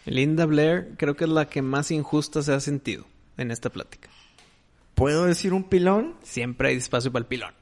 [0.06, 3.04] Linda Blair creo que es la que más injusta se ha sentido
[3.37, 4.08] en esta plática.
[4.94, 6.14] ¿Puedo decir un pilón?
[6.22, 7.54] Siempre hay espacio para el pilón.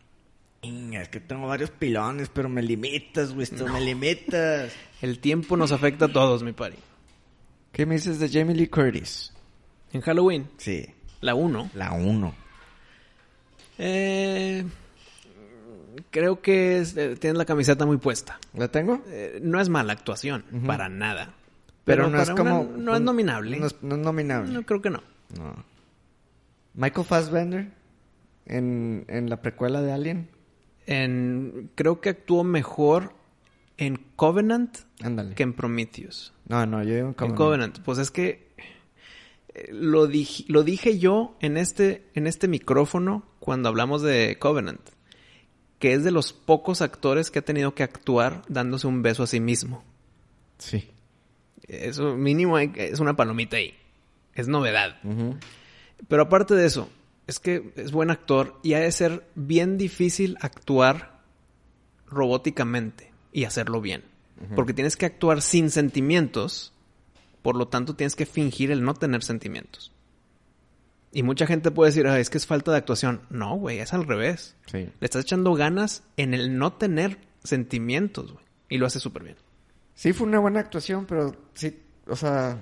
[0.62, 3.44] Es que tengo varios pilones, pero me limitas, güey.
[3.44, 4.73] esto Me limitas.
[5.01, 6.77] El tiempo nos afecta a todos, mi pari.
[7.73, 9.33] ¿Qué me dices de Jamie Lee Curtis?
[9.92, 10.87] En Halloween, Sí,
[11.23, 11.70] la 1.
[11.75, 12.35] la 1.
[13.83, 14.64] Eh,
[16.11, 18.38] creo que es- eh, tienes la camiseta muy puesta.
[18.55, 19.03] ¿La tengo?
[19.09, 21.35] Eh, no es mala actuación, para nada.
[21.85, 22.61] Pero, no es como...
[22.61, 23.59] una- no es nominable.
[23.59, 24.53] No es, no es nominable.
[24.53, 25.03] No, creo que no.
[25.37, 25.64] No.
[26.75, 27.73] Michael Fassbender
[28.47, 30.29] en, en la precuela de Alien.
[30.87, 33.14] En, creo que actuó mejor
[33.77, 34.77] en Covenant
[35.35, 36.33] que en Prometheus.
[36.49, 37.38] No, no, yo digo en En Covenant.
[37.38, 38.49] Covenant, pues es que
[39.55, 44.81] eh, lo dije, lo dije yo en este, en este micrófono cuando hablamos de Covenant,
[45.79, 49.26] que es de los pocos actores que ha tenido que actuar dándose un beso a
[49.26, 49.83] sí mismo.
[50.59, 50.90] Sí.
[51.66, 53.74] Eso mínimo hay- es una palomita ahí.
[54.35, 54.98] Es novedad.
[56.09, 56.88] Pero aparte de eso,
[57.26, 61.20] es que es buen actor y ha de ser bien difícil actuar
[62.07, 64.05] robóticamente y hacerlo bien.
[64.57, 66.72] Porque tienes que actuar sin sentimientos,
[67.42, 69.93] por lo tanto tienes que fingir el no tener sentimientos.
[71.13, 73.23] Y mucha gente puede decir, "Ah, es que es falta de actuación.
[73.31, 74.57] No, güey, es al revés.
[74.67, 74.79] Sí.
[74.79, 78.45] Le estás echando ganas en el no tener sentimientos, güey.
[78.69, 79.37] Y lo hace súper bien.
[79.95, 82.59] Sí, fue una buena actuación, pero sí, o sea...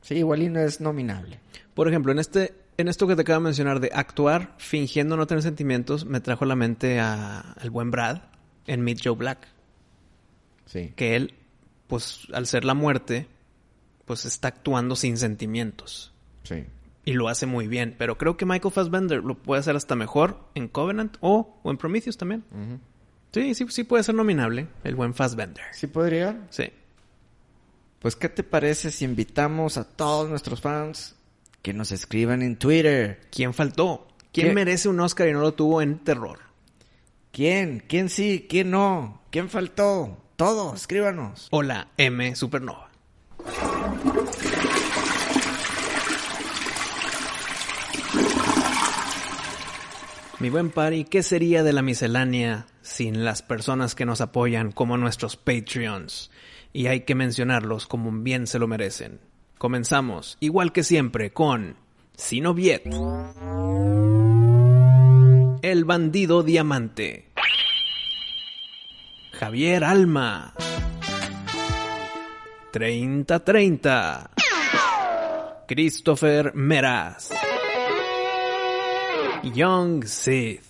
[0.00, 1.38] Sí, igual y no es nominable.
[1.74, 5.28] Por ejemplo, en este, en esto que te acabo de mencionar de actuar fingiendo no
[5.28, 8.22] tener sentimientos, me trajo a la mente a, al buen Brad
[8.66, 9.46] en Meet Joe Black.
[10.66, 10.92] Sí.
[10.96, 11.34] Que él,
[11.86, 13.28] pues, al ser la muerte,
[14.04, 16.12] pues está actuando sin sentimientos.
[16.42, 16.64] Sí.
[17.04, 17.94] Y lo hace muy bien.
[17.98, 21.76] Pero creo que Michael Fassbender lo puede hacer hasta mejor en Covenant o, o en
[21.76, 22.44] Prometheus también.
[23.32, 25.64] Sí, sí, sí puede ser nominable, el buen Fassbender.
[25.72, 26.46] ¿Sí podría?
[26.50, 26.70] Sí.
[27.98, 31.14] Pues, ¿qué te parece si invitamos a todos nuestros fans
[31.62, 33.20] que nos escriban en Twitter?
[33.30, 34.08] ¿Quién faltó?
[34.32, 34.54] ¿Quién ¿Qué?
[34.54, 36.40] merece un Oscar y no lo tuvo en terror?
[37.32, 37.82] ¿Quién?
[37.88, 38.46] ¿Quién sí?
[38.48, 39.22] ¿Quién no?
[39.30, 40.18] ¿Quién faltó?
[40.36, 41.48] Todos, escríbanos.
[41.50, 42.90] Hola, M Supernova.
[50.42, 54.96] Mi buen pari, ¿qué sería de la miscelánea sin las personas que nos apoyan como
[54.96, 56.32] nuestros Patreons?
[56.72, 59.20] Y hay que mencionarlos como bien se lo merecen.
[59.56, 61.76] Comenzamos, igual que siempre, con
[62.16, 62.82] Sinoviet.
[65.62, 67.28] El bandido diamante.
[69.30, 70.54] Javier Alma.
[72.72, 74.30] 3030.
[75.68, 77.30] Christopher Meraz.
[79.42, 80.62] Young Sith.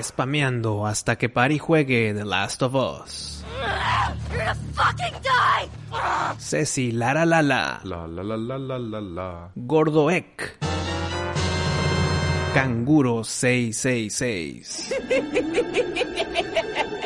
[0.00, 3.44] Spameando hasta que Pari juegue The Last of Us.
[6.38, 7.80] Ceci Lara Lala.
[7.84, 9.50] La la la la la la la.
[9.54, 10.58] Gordo Ek.
[12.54, 14.94] Canguro 666.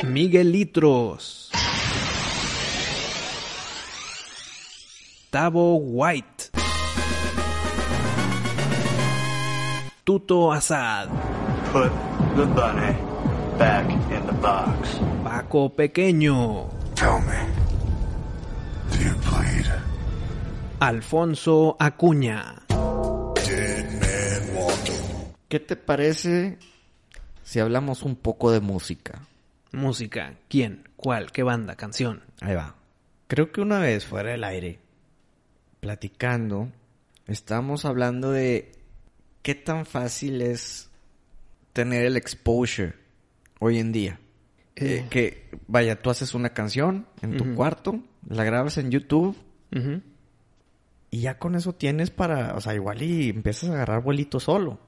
[0.04, 1.50] Miguel Litros.
[5.30, 6.61] Tavo White.
[10.04, 11.08] Tuto Asad.
[11.72, 11.92] Put
[12.34, 12.92] the bunny
[13.56, 14.98] back in the box.
[15.22, 16.68] Paco Pequeño.
[16.96, 17.38] Tell me.
[18.90, 19.66] Do you bleed?
[20.80, 22.64] Alfonso Acuña.
[23.46, 25.34] Dead man walking.
[25.48, 26.58] ¿Qué te parece
[27.44, 29.20] si hablamos un poco de música?
[29.70, 30.34] Música.
[30.48, 30.88] ¿Quién?
[30.96, 31.30] ¿Cuál?
[31.30, 31.76] ¿Qué banda?
[31.76, 32.24] ¿Canción?
[32.40, 32.74] Ahí va.
[33.28, 34.80] Creo que una vez fuera del aire,
[35.78, 36.72] platicando,
[37.28, 38.81] estábamos hablando de
[39.42, 40.90] qué tan fácil es
[41.72, 42.94] tener el exposure
[43.58, 44.20] hoy en día.
[44.76, 49.36] Eh, que, vaya, tú haces una canción en tu cuarto, la grabas en YouTube.
[51.10, 54.78] Y ya con eso tienes para, o sea, igual y empiezas a agarrar vuelito solo.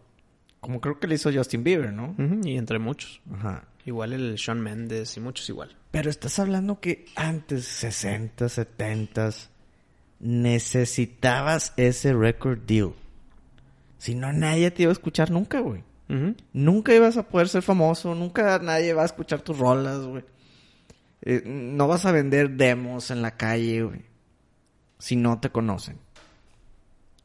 [0.61, 2.17] Como creo que le hizo Justin Bieber, ¿no?
[2.43, 3.21] Y entre muchos.
[3.31, 3.69] Ajá.
[3.85, 5.77] Igual el Sean Mendes y muchos igual.
[5.91, 9.31] Pero estás hablando que antes, 60, 70,
[10.21, 12.95] necesitabas ese record deal.
[14.05, 15.83] Si no, nadie te iba a escuchar nunca, güey.
[16.53, 20.23] Nunca ibas a poder ser famoso, nunca nadie va a escuchar tus rolas, güey.
[21.23, 24.03] Eh, no vas a vender demos en la calle, güey,
[24.99, 25.97] si no te conocen.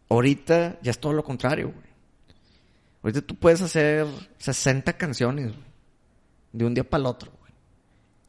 [0.07, 1.89] Ahorita ya es todo lo contrario, güey.
[3.03, 4.07] Ahorita tú puedes hacer
[4.37, 5.67] 60 canciones, güey,
[6.53, 7.51] de un día para el otro, güey.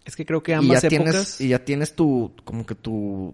[0.05, 1.13] Es que creo que Y ambas ya, épocas...
[1.13, 3.33] tienes, y ya tienes tu, como que tu,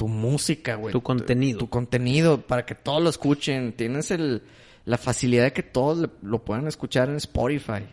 [0.00, 0.92] tu música, güey.
[0.92, 1.58] Tu contenido.
[1.58, 3.74] Tu, contenido para que todos lo escuchen.
[3.74, 4.40] Tienes el,
[4.86, 7.84] la facilidad de que todos le- lo puedan escuchar en Spotify.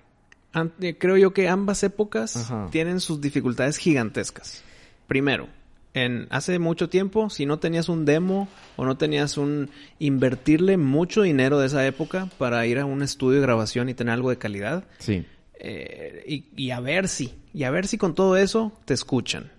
[0.54, 2.70] An- eh, creo yo que ambas épocas Ajá.
[2.72, 4.64] tienen sus dificultades gigantescas.
[5.06, 5.50] Primero,
[5.94, 8.48] en hace mucho tiempo, si no tenías un demo
[8.78, 13.42] o no tenías un invertirle mucho dinero de esa época para ir a un estudio
[13.42, 15.26] de grabación y tener algo de calidad, Sí.
[15.60, 19.52] eh, y, y a ver si, y a ver si con todo eso te escuchan.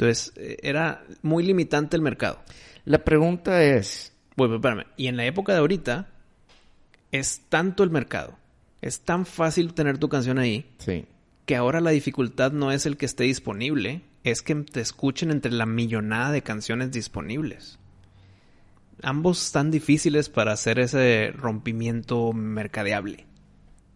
[0.00, 2.40] Entonces, eh, era muy limitante el mercado.
[2.86, 4.86] La pregunta es, Bueno, espérame.
[4.96, 6.08] Y en la época de ahorita,
[7.12, 8.38] es tanto el mercado,
[8.80, 11.04] es tan fácil tener tu canción ahí, sí.
[11.44, 15.52] que ahora la dificultad no es el que esté disponible, es que te escuchen entre
[15.52, 17.78] la millonada de canciones disponibles.
[19.02, 23.26] Ambos están difíciles para hacer ese rompimiento mercadeable.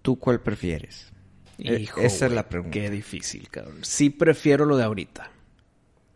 [0.02, 1.12] ¿Tú cuál prefieres?
[1.56, 2.74] Hijo, esa es la pregunta.
[2.78, 3.78] Qué difícil, cabrón.
[3.82, 5.30] Sí prefiero lo de ahorita.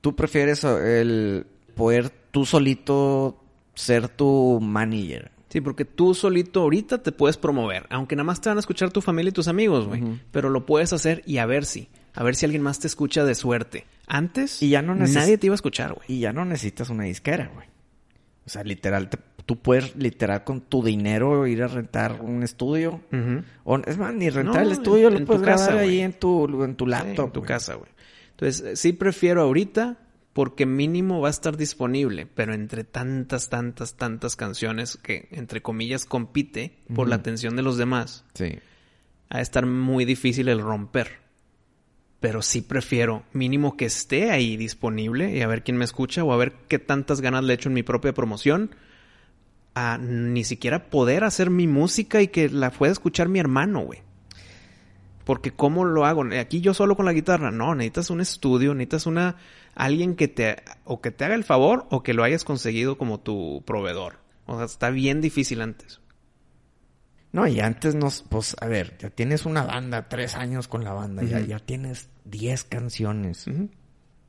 [0.01, 3.43] ¿Tú prefieres el poder tú solito
[3.75, 5.31] ser tu manager?
[5.49, 8.91] Sí, porque tú solito ahorita te puedes promover, aunque nada más te van a escuchar
[8.91, 10.03] tu familia y tus amigos, güey.
[10.31, 13.25] Pero lo puedes hacer y a ver si, a ver si alguien más te escucha
[13.25, 13.87] de suerte.
[14.07, 16.05] Antes, Y ya no nadie te iba a escuchar, güey.
[16.09, 17.67] Y ya no necesitas una disquera, güey.
[18.47, 23.01] O sea, literal, te- tú puedes literal con tu dinero ir a rentar un estudio.
[23.65, 26.01] O, es más, ni rentar No, el estudio, en- lo en puedes casa, grabar ahí
[26.01, 27.27] en tu, en tu laptop.
[27.27, 27.91] en tu casa, güey.
[28.41, 29.99] Entonces, eh, sí prefiero ahorita
[30.33, 36.05] porque mínimo va a estar disponible, pero entre tantas, tantas, tantas canciones que, entre comillas,
[36.05, 38.61] compite por la atención de los demás, Sí.
[39.29, 41.19] a estar muy difícil el romper.
[42.21, 46.33] Pero sí prefiero mínimo que esté ahí disponible y a ver quién me escucha o
[46.33, 48.71] a ver qué tantas ganas le echo en mi propia promoción
[49.75, 54.01] a ni siquiera poder hacer mi música y que la pueda escuchar mi hermano, güey.
[55.29, 56.25] Porque ¿cómo lo hago?
[56.41, 57.51] Aquí yo solo con la guitarra.
[57.51, 59.37] No, necesitas un estudio, necesitas una
[59.75, 60.57] alguien que te
[60.87, 64.21] o que te haga el favor o que lo hayas conseguido como tu proveedor.
[64.47, 66.01] O sea, está bien difícil antes.
[67.31, 70.95] No, y antes nos, pues, a ver, ya tienes una banda, tres años con la
[70.95, 71.47] banda, ya, Ujú.
[71.47, 73.45] ya tienes diez canciones.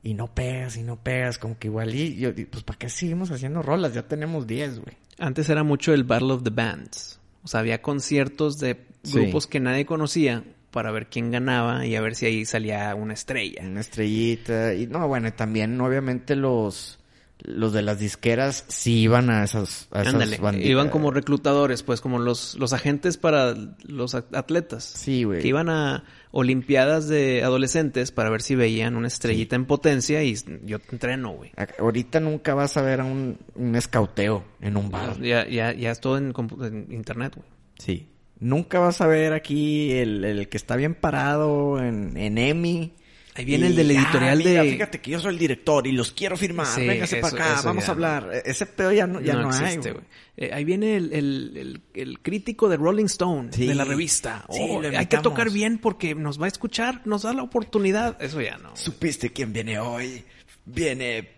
[0.02, 3.30] Y no pegas, y no pegas, como que igual y yo, pues ¿para qué seguimos
[3.30, 3.94] haciendo rolas?
[3.94, 4.98] Ya tenemos 10, güey.
[5.18, 7.20] Antes era mucho el Battle of the Bands.
[7.42, 9.18] O sea, había conciertos de Sí.
[9.18, 13.14] grupos que nadie conocía para ver quién ganaba y a ver si ahí salía una
[13.14, 13.62] estrella.
[13.66, 14.74] Una estrellita.
[14.74, 16.96] Y no, bueno, y también obviamente los
[17.42, 20.68] los de las disqueras sí iban a esas, a esas Ándale, banditas.
[20.70, 24.84] iban como reclutadores, pues como los, los agentes para los at- atletas.
[24.84, 25.40] Sí, güey.
[25.40, 30.36] Que iban a olimpiadas de adolescentes para ver si veían una estrellita en potencia y
[30.66, 31.50] yo te entreno, güey.
[31.78, 35.18] Ahorita nunca vas a ver a un, un escauteo en un bar.
[35.22, 37.48] Ya, ya, ya es todo en, en internet, güey.
[37.78, 38.06] Sí.
[38.40, 42.94] Nunca vas a ver aquí el, el que está bien parado en, en EMI.
[43.36, 46.10] Ahí viene el del editorial mira, de- Fíjate que yo soy el director y los
[46.12, 46.66] quiero firmar.
[46.66, 48.30] Sí, Véngase eso- para acá, vamos a hablar.
[48.32, 49.94] E- Ese pedo ya no, ya no, hay, existe.
[50.36, 53.66] Eh, ahí viene el, el- el- el crítico de Rolling Stone, Sí.
[53.66, 54.44] de la revista.
[54.50, 58.20] Sí, Oh, hay que tocar bien porque nos va a escuchar, nos da la oportunidad.
[58.20, 58.74] Eso ya no.
[58.76, 60.24] ¿Supiste quién viene hoy?
[60.64, 61.28] Viene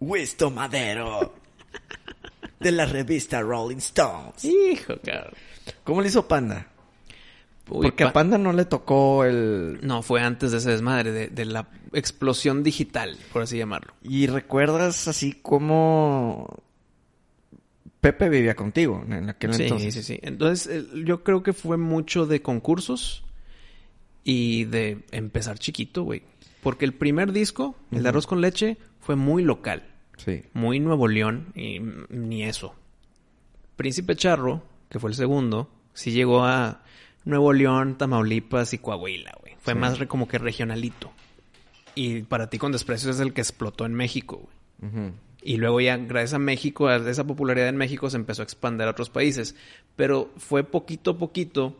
[0.00, 1.34] Wisto Madero.
[2.60, 4.44] De la revista Rolling Stones.
[4.44, 5.34] Hijo, cabrón.
[5.84, 6.68] ¿Cómo le hizo Panda?
[7.68, 9.78] Uy, Porque pa- a Panda no le tocó el...
[9.82, 13.94] No, fue antes de ese desmadre, de, de la explosión digital, por así llamarlo.
[14.02, 16.62] ¿Y recuerdas así como...
[18.00, 19.94] Pepe vivía contigo en aquel Sí, entonces?
[19.94, 20.18] sí, sí.
[20.22, 23.24] Entonces, el- yo creo que fue mucho de concursos
[24.24, 26.22] y de empezar chiquito, güey.
[26.62, 29.84] Porque el primer disco, el de Arroz con Leche, fue muy local.
[30.16, 30.42] Sí.
[30.52, 32.74] muy Nuevo León y ni eso.
[33.76, 34.62] Príncipe Charro,
[34.94, 36.80] que fue el segundo, sí llegó a
[37.24, 39.56] Nuevo León, Tamaulipas y Coahuila, güey.
[39.58, 39.78] Fue Sí.
[39.80, 41.10] más re- como que regionalito.
[41.96, 44.48] Y para ti con desprecio es el que explotó en México,
[44.80, 45.12] güey.
[45.42, 48.86] Y luego ya, gracias a México, a esa popularidad en México, se empezó a expandir
[48.86, 49.56] a otros países.
[49.96, 51.76] Pero fue poquito a poquito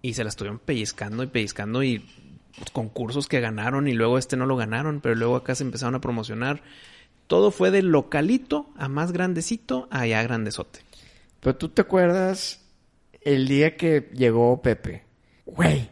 [0.00, 2.06] y se la estuvieron pellizcando y pellizcando y
[2.72, 6.00] concursos que ganaron y luego este no lo ganaron, pero luego acá se empezaron a
[6.00, 6.62] promocionar.
[7.26, 10.80] Todo fue de localito a más grandecito a ya grandezote.
[11.44, 12.66] Pero tú te acuerdas
[13.20, 15.04] el día que llegó Pepe.
[15.46, 15.90] Güey,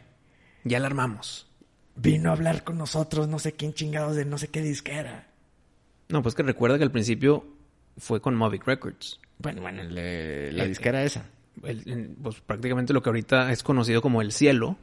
[0.64, 1.46] Ya la armamos.
[1.94, 5.28] vino a hablar con nosotros, no sé quién chingados de no sé qué disquera.
[6.08, 7.44] No, pues que recuerda que al principio
[7.98, 9.20] fue con Movic Records.
[9.38, 11.26] Bueno, bueno, le- la Eh, disquera esa.
[11.64, 14.78] el- pues prácticamente lo que ahorita es conocido como el cielo,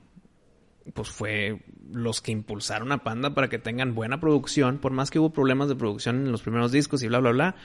[0.93, 1.61] pues fue
[1.91, 5.67] los que impulsaron a Panda para que tengan buena producción, por más que hubo problemas
[5.69, 7.55] de producción en los primeros discos y bla, bla, bla,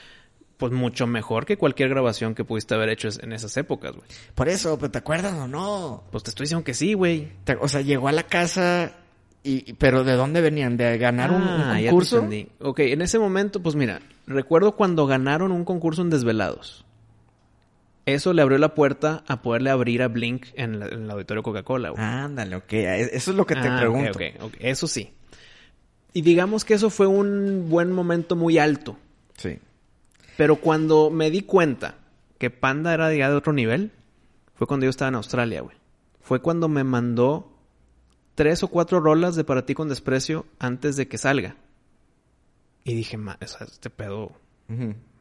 [0.57, 4.07] pues mucho mejor que cualquier grabación que pudiste haber hecho en esas épocas, güey.
[4.35, 6.05] Por eso, pero ¿te acuerdas o no?
[6.13, 7.33] Pues te estoy diciendo que sí, güey.
[7.61, 8.93] O sea, llegó a la casa
[9.43, 9.73] y...
[9.75, 10.77] Pero ¿de dónde venían?
[10.77, 12.17] ¿De ganar un, un Ah, ya te concurso?
[12.17, 12.49] entendí.
[12.61, 16.85] Ok, en ese momento, pues mira, recuerdo cuando ganaron un concurso en Desvelados.
[18.07, 21.43] Eso le abrió la puerta a poderle abrir a Blink en, la- en el auditorio
[21.43, 22.03] Coca-Cola, güey.
[22.05, 22.73] Ándale, ok.
[22.73, 24.19] Eso es lo que te Ah, pregunto.
[24.61, 25.13] Eso sí.
[26.13, 28.97] Y digamos que eso fue un buen momento muy alto.
[29.39, 29.59] Sí.
[30.37, 31.99] Pero cuando me di cuenta
[32.39, 33.93] que Panda era ya de otro nivel,
[34.55, 35.76] fue cuando yo estaba en Australia, güey.
[36.20, 37.53] Fue cuando me mandó
[38.35, 41.57] tres o cuatro rolas de Para ti con desprecio antes de que salga.
[42.85, 44.32] Y dije, ma, o sea, este pedo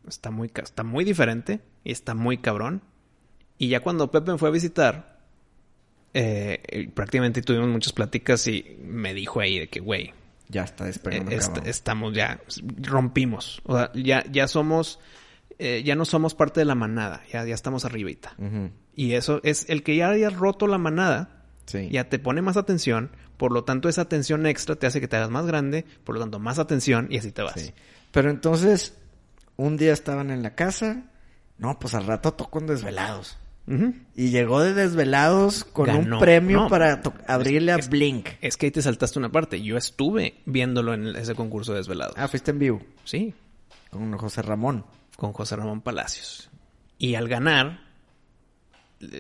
[0.08, 2.82] está muy, está muy diferente y está muy cabrón.
[3.58, 5.20] Y ya cuando Pepe me fue a visitar,
[6.14, 10.14] eh, prácticamente tuvimos muchas pláticas y me dijo ahí de que, güey,
[10.54, 12.40] Ya está despegando, eh, est- estamos ya,
[12.82, 13.62] rompimos.
[13.66, 15.00] O sea, ya, ya somos,
[15.60, 18.36] eh, ya no somos parte de la manada, ya, ya estamos arribita.
[18.96, 21.90] Y eso es el que ya hayas roto la manada, Sí.
[21.92, 25.16] ya te pone más atención, por lo tanto esa atención extra te hace que te
[25.16, 27.60] hagas más grande, por lo tanto más atención y así te vas.
[27.60, 27.74] Sí.
[28.12, 28.98] Pero entonces,
[29.56, 31.06] un día estaban en la casa.
[31.58, 32.68] No, pues al rato tocó en
[34.16, 36.18] Y llegó de Desvelados con Ganó.
[36.18, 38.28] un premio No, para abrirle a es- Blink.
[38.42, 39.62] Es que ahí te saltaste una parte.
[39.62, 42.16] Yo estuve viéndolo en ese concurso de desvelados.
[42.18, 42.82] Ah, fuiste en vivo.
[43.06, 43.34] Sí,
[43.90, 44.86] Con José Ramón.
[45.16, 46.50] con José Ramón Palacios.
[46.98, 47.80] Y al ganar,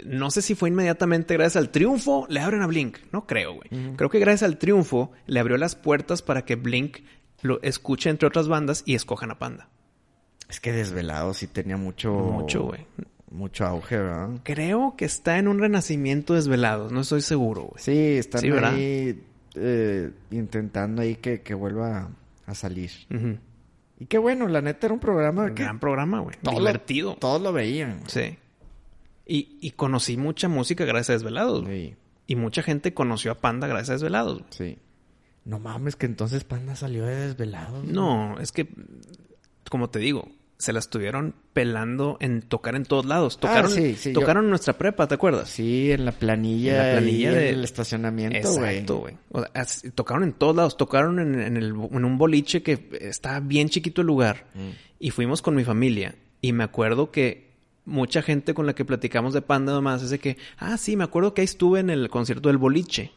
[0.05, 2.97] no sé si fue inmediatamente gracias al triunfo, le abren a Blink.
[3.11, 3.95] No creo, güey.
[3.95, 6.99] Creo que gracias al triunfo le abrió las puertas para que Blink
[7.41, 9.69] lo escuche entre otras bandas y escojan a Panda.
[10.49, 12.11] Es que Desvelados sí tenía mucho...
[12.13, 12.85] Mucho, güey.
[13.33, 14.29] Mucho auge, ¿verdad?
[14.43, 17.83] Creo que está en un renacimiento desvelados, no estoy seguro, güey.
[17.83, 19.21] Sí, están ahí
[19.55, 22.09] eh, intentando ahí que, que vuelva
[22.45, 22.91] a salir.
[23.99, 26.35] Y qué bueno, la neta era un programa que Gran programa, güey.
[26.41, 27.15] Divertido.
[27.19, 28.01] todos lo veían.
[28.07, 28.37] Sí.
[29.25, 31.65] Y, y conocí mucha música gracias a Desvelados.
[31.67, 31.95] Sí,
[32.27, 34.43] Y mucha gente conoció a Panda gracias a Desvelados.
[34.51, 34.77] sí.
[35.45, 37.83] No mames, que entonces Panda salió de Desvelados.
[37.83, 38.69] No, es que,
[39.69, 43.37] como te digo, se las estuvieron pelando en tocar en todos lados.
[43.39, 45.49] Tocaron, Ah, sí, sí, yo- tocaron en nuestra prepa, ¿te acuerdas?
[45.49, 46.71] Sí, en la planilla.
[46.71, 48.37] En la planilla del- el estacionamiento.
[48.37, 49.15] Exacto, güey.
[49.31, 50.77] O sea, as- tocaron en todos lados.
[50.77, 54.45] Tocaron en, en el, en un boliche que estaba bien chiquito el lugar.
[54.53, 54.69] Mm.
[54.99, 56.15] Y fuimos con mi familia.
[56.41, 57.51] Y me acuerdo que
[57.85, 61.03] mucha gente con la que platicamos de Panda nomás es de que, ah, sí, me
[61.03, 63.11] acuerdo que ahí estuve en el concierto del boliche.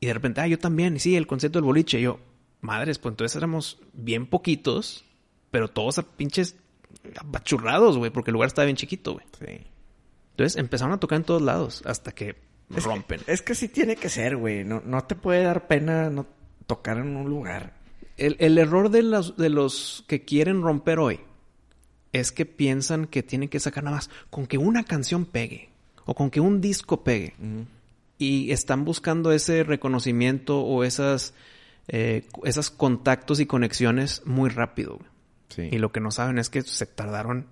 [0.00, 0.94] Y de repente, ah, yo también.
[0.96, 1.98] Y sí, el concierto del boliche.
[1.98, 2.20] Y yo,
[2.60, 5.04] madres, pues entonces éramos bien poquitos,
[5.50, 6.56] pero todos a pinches
[7.16, 9.26] apachurrados, güey, porque el lugar estaba bien chiquito, güey.
[9.38, 9.66] Sí.
[10.32, 12.36] Entonces empezaron a tocar en todos lados hasta que
[12.70, 13.20] rompen.
[13.26, 14.64] Es que sí tiene que ser, güey.
[14.64, 16.26] No, no te puede dar pena no
[16.66, 17.74] tocar en un lugar.
[18.16, 21.20] El, el error de los, de los que quieren romper hoy
[22.12, 25.70] es que piensan que tienen que sacar nada más con que una canción pegue
[26.04, 27.34] o con que un disco pegue.
[28.18, 31.34] Y están buscando ese reconocimiento o esas,
[31.86, 34.96] eh, esos contactos y conexiones muy rápido.
[34.96, 35.17] güey.
[35.48, 35.68] Sí.
[35.72, 37.46] Y lo que no saben es que se tardaron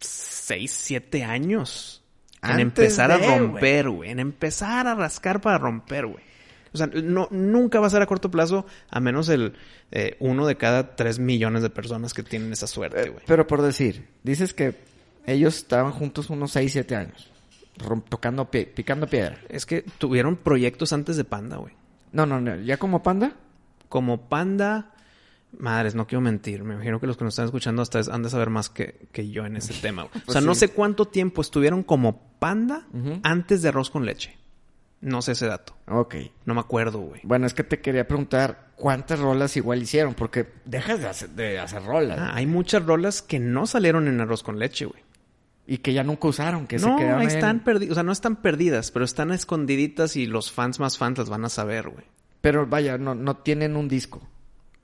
[0.00, 2.02] 6, 7 años
[2.42, 4.10] en empezar de, a romper, güey.
[4.10, 6.24] En empezar a rascar para romper, güey.
[6.72, 9.52] O sea, no, nunca va a ser a corto plazo, a menos el
[9.90, 13.24] eh, uno de cada 3 millones de personas que tienen esa suerte, güey.
[13.26, 14.74] Pero por decir, dices que
[15.26, 17.30] ellos estaban juntos unos 6, 7 años.
[18.08, 19.38] tocando, pie- picando piedra.
[19.48, 21.74] Es que tuvieron proyectos antes de Panda, güey.
[22.10, 22.56] No, no, no.
[22.56, 23.32] ¿Ya como panda?
[23.88, 24.90] Como Panda,
[25.58, 26.62] madres, no quiero mentir.
[26.64, 29.06] Me imagino que los que nos están escuchando hasta es- han de saber más que,
[29.12, 30.04] que yo en ese tema.
[30.04, 30.24] güey.
[30.26, 32.86] o sea, no sé cuánto tiempo estuvieron como Panda
[33.22, 34.36] antes de Arroz con Leche.
[35.00, 35.76] No sé ese dato.
[35.88, 36.14] Ok.
[36.44, 37.20] No me acuerdo, güey.
[37.24, 41.58] Bueno, es que te quería preguntar cuántas rolas igual hicieron, porque dejas de hacer, de
[41.58, 42.18] hacer rolas.
[42.20, 45.02] Ah, hay muchas rolas que no salieron en Arroz con Leche, güey.
[45.66, 47.90] Y que ya nunca usaron, que No, se quedaron en- están perdidas.
[47.92, 51.44] O sea, no están perdidas, pero están escondiditas y los fans más fans las van
[51.44, 52.04] a saber, güey.
[52.40, 54.20] Pero vaya, no, no tienen un disco.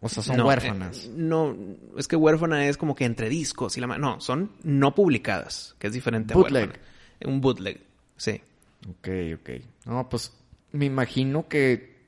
[0.00, 1.04] O sea, son No, huérfanas.
[1.06, 1.56] eh, no,
[1.96, 5.88] es que huérfana es como que entre discos y la No, son no publicadas, que
[5.88, 6.68] es diferente a Bootleg.
[6.68, 6.84] huérfana.
[7.24, 7.80] Un bootleg,
[8.16, 8.40] sí.
[8.88, 9.08] Ok,
[9.40, 9.50] ok.
[9.86, 10.32] No, pues
[10.70, 11.98] me imagino que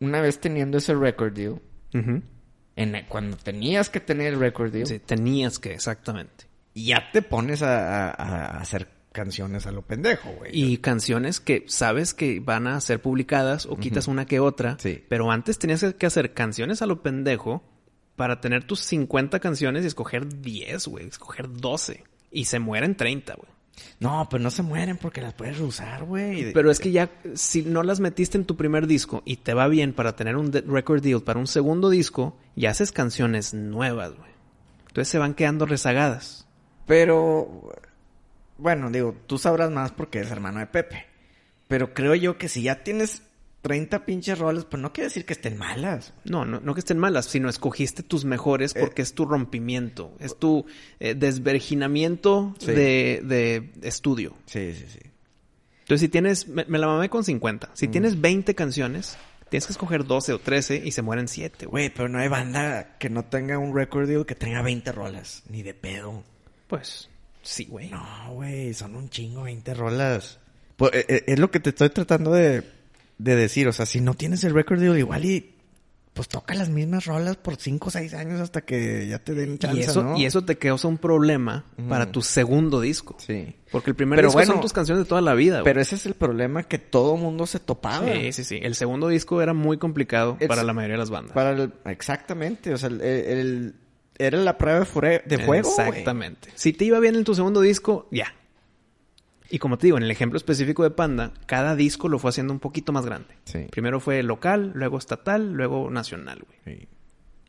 [0.00, 1.60] una vez teniendo ese record deal,
[1.92, 6.44] en el- cuando tenías que tener el record deal, Sí, tenías que, exactamente.
[6.74, 10.50] Y ya te pones a, a- a hacer canciones a lo pendejo, güey.
[10.52, 14.76] Y canciones que sabes que van a ser publicadas o quitas una que otra.
[14.80, 15.02] Sí.
[15.08, 17.62] Pero antes tenías que hacer canciones a lo pendejo
[18.16, 21.06] para tener tus 50 canciones y escoger 10, güey.
[21.06, 22.04] Escoger 12.
[22.32, 23.48] Y se mueren 30, güey.
[24.00, 26.52] No, pero no se mueren porque las puedes reusar, güey.
[26.52, 29.68] Pero es que ya, si no las metiste en tu primer disco y te va
[29.68, 34.30] bien para tener un record deal para un segundo disco, ya haces canciones nuevas, güey.
[34.88, 36.46] Entonces se van quedando rezagadas.
[36.86, 37.72] Pero,
[38.58, 41.06] bueno, digo, tú sabrás más porque eres hermano de Pepe.
[41.68, 43.22] Pero creo yo que si ya tienes
[43.62, 46.12] 30 pinches roles, pues no quiere decir que estén malas.
[46.24, 50.38] No, no, no que estén malas, sino escogiste tus mejores porque es tu rompimiento, es
[50.38, 50.66] tu
[51.00, 52.66] eh, desverginamiento Sí.
[52.72, 54.36] de, de estudio.
[54.46, 55.00] Sí, sí, sí.
[55.80, 57.70] Entonces, si tienes, me, me la mamé con 50.
[57.74, 59.16] Si tienes 20 canciones,
[59.50, 61.84] tienes que escoger 12 o 13 y se mueren 7, güey.
[61.88, 65.42] Güey, pero no hay banda que no tenga un record deal que tenga 20 rolas.
[65.48, 66.22] Ni de pedo.
[66.68, 67.10] Pues,
[67.44, 67.90] sí, güey.
[67.90, 70.38] No, güey, son un chingo 20 rolas.
[70.76, 72.64] Pues, eh, eh, es lo que te estoy tratando de,
[73.18, 73.68] de decir.
[73.68, 75.50] O sea, si no tienes el record deal, igual y...
[76.14, 79.58] Pues toca las mismas rolas por 5 o 6 años hasta que ya te den
[79.58, 80.16] chance, y, eso, ¿no?
[80.16, 83.16] y eso te causa un problema para tu segundo disco.
[83.18, 83.56] Sí.
[83.72, 85.64] Porque el primer Pero disco bueno, son tus canciones de toda la vida.
[85.64, 88.06] Pero ese es el problema que todo mundo se topaba.
[88.12, 88.60] Sí, sí, sí.
[88.62, 91.32] El segundo disco era muy complicado para la mayoría de las bandas.
[91.34, 93.74] Para el- exactamente, o sea, el, el-
[94.18, 95.68] era la prueba de, fuego.
[95.68, 96.50] Exactamente.
[96.54, 98.34] Si te iba bien en tu segundo disco, ya.
[99.50, 102.52] Y como te digo, en el ejemplo específico de Panda, cada disco lo fue haciendo
[102.52, 103.36] un poquito más grande.
[103.44, 103.66] Sí.
[103.70, 106.78] Primero fue local, luego estatal, luego nacional, güey.
[106.78, 106.88] Sí.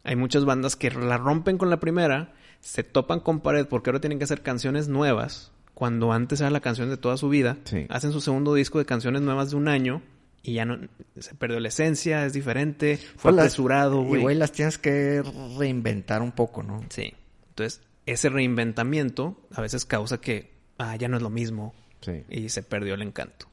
[0.03, 4.01] Hay muchas bandas que la rompen con la primera, se topan con pared porque ahora
[4.01, 7.57] tienen que hacer canciones nuevas, cuando antes era la canción de toda su vida.
[7.63, 7.87] Sí.
[7.89, 10.01] Hacen su segundo disco de canciones nuevas de un año
[10.45, 10.77] y ya no
[11.19, 14.21] se perdió la esencia, es diferente, fue Pues apresurado, Y güey.
[14.21, 15.23] güey, las tienes que
[15.57, 16.83] reinventar un poco, ¿no?
[16.89, 17.13] Sí.
[17.49, 22.23] Entonces, ese reinventamiento a veces causa que ah, ya no es lo mismo Sí.
[22.29, 23.47] y se perdió el encanto.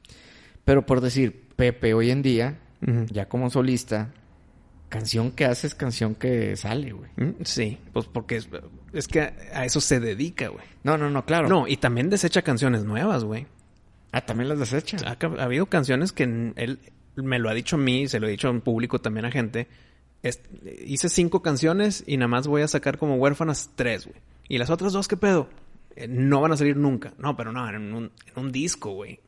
[0.65, 2.59] Pero por decir, Pepe hoy en día,
[3.11, 4.13] ya como solista,
[4.89, 7.09] canción que hace es canción que sale, güey.
[7.15, 8.47] Mm, Sí, pues porque es,
[8.93, 10.63] es que a, a eso se dedica, güey.
[10.83, 11.49] No, no, no, claro.
[11.49, 13.47] No, y también desecha canciones nuevas, güey.
[14.13, 14.95] Ah, también las desecha.
[15.05, 16.79] Ha, ca- ha habido canciones que él
[17.15, 19.67] me lo ha dicho a mí, se lo he dicho en público también a gente.
[20.21, 20.39] Es-
[20.85, 24.17] hice cinco canciones y nada más voy a sacar como huérfanas tres, güey.
[24.47, 25.49] Y las otras dos, ¿qué pedo?
[25.95, 27.13] Eh, no van a salir nunca.
[27.17, 29.19] No, pero no, en un, en un disco, güey.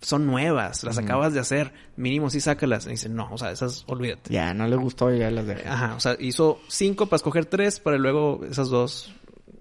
[0.00, 2.86] son nuevas, las acabas de hacer, mínimo sí sácalas.
[2.86, 4.32] Y dice, no, o sea, esas olvídate.
[4.32, 5.66] Ya, no le gustó y ya las dejé.
[5.68, 9.14] Ajá, o sea, hizo cinco para escoger tres, para luego esas dos,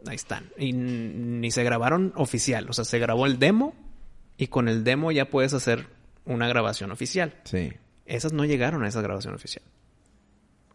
[0.07, 0.49] ahí están.
[0.57, 3.73] Y ni se grabaron oficial, o sea, se grabó el demo
[4.43, 5.87] y con el demo ya puedes hacer
[6.25, 7.33] una grabación oficial.
[7.45, 7.71] Sí.
[8.05, 9.63] Esas no llegaron a esa grabación oficial.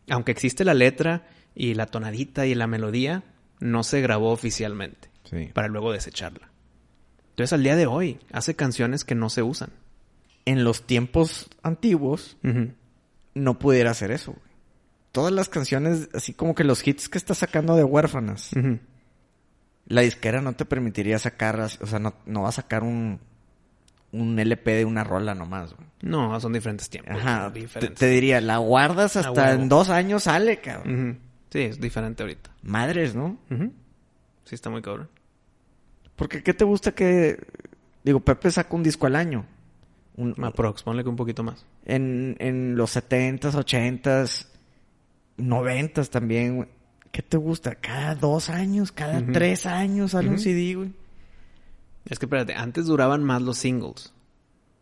[0.09, 3.25] Aunque existe la letra y la tonadita y la melodía,
[3.61, 5.51] no se grabó oficialmente Sí.
[5.53, 6.51] para luego desecharla.
[7.31, 9.69] Entonces, al día de hoy, hace canciones que no se usan.
[10.47, 12.39] En los tiempos antiguos,
[13.35, 14.49] no pudiera hacer eso, güey.
[15.13, 18.51] Todas las canciones, así como que los hits que está sacando de huérfanas,
[19.87, 23.21] la disquera no te permitiría sacarlas, o sea, no, no va a sacar un,
[24.13, 25.87] un LP de una rola nomás, güey.
[26.03, 27.17] No, son diferentes tiempos.
[27.17, 27.99] Ajá, te, diferentes.
[27.99, 31.19] te diría, la guardas hasta en dos años sale, cabrón.
[31.51, 32.51] Sí, es diferente ahorita.
[32.63, 33.39] Madres, ¿no?
[34.45, 35.09] Sí, está muy cabrón.
[36.17, 37.39] Porque ¿qué te gusta que...
[38.05, 39.45] Digo, Pepe saca un disco al año.
[40.17, 41.65] Un- Aprox, ponle que un poquito más.
[41.85, 44.47] en, en los 70s, 80s,
[45.39, 46.69] 90s también, güey.
[47.13, 47.75] ¿Qué te gusta?
[47.77, 50.39] Cada dos años, cada tres años sale un.
[50.39, 50.93] CD, güey.
[52.09, 54.13] Es que espérate, antes duraban más los singles.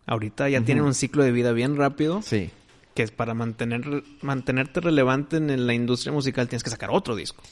[0.06, 2.22] Ahorita ya tienen un ciclo de vida bien rápido.
[2.22, 2.50] Sí.
[2.94, 7.42] Que es para mantener, mantenerte relevante en la industria musical tienes que sacar otro disco.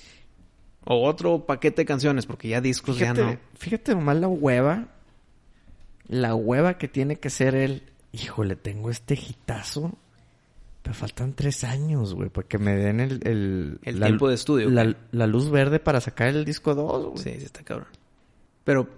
[0.85, 3.39] O otro paquete de canciones, porque ya discos Fíjate, ya no.
[3.59, 4.89] fíjate nomás la hueva.
[6.07, 7.83] La hueva que tiene que ser el...
[8.12, 9.99] Híjole, tengo este hitazo.
[10.83, 13.20] Pero faltan tres años, güey, para que me den el...
[13.25, 17.18] El, El tiempo de estudio, La, luz verde para sacar el disco 2, güey.
[17.18, 17.89] Sí, sí está cabrón.
[18.64, 18.89] Pero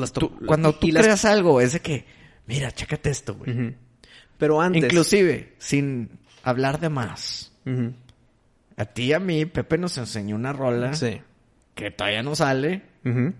[0.00, 2.04] las Tú- cuando tú las- creas algo, es de que...
[2.46, 3.74] Mira, chécate esto, güey.
[4.38, 4.84] Pero antes.
[4.84, 6.10] Inclusive, sin
[6.42, 7.52] hablar de más.
[8.76, 11.20] A ti y a mí, Pepe nos enseñó una rola Sí.
[11.74, 13.32] que todavía no sale, Ujú.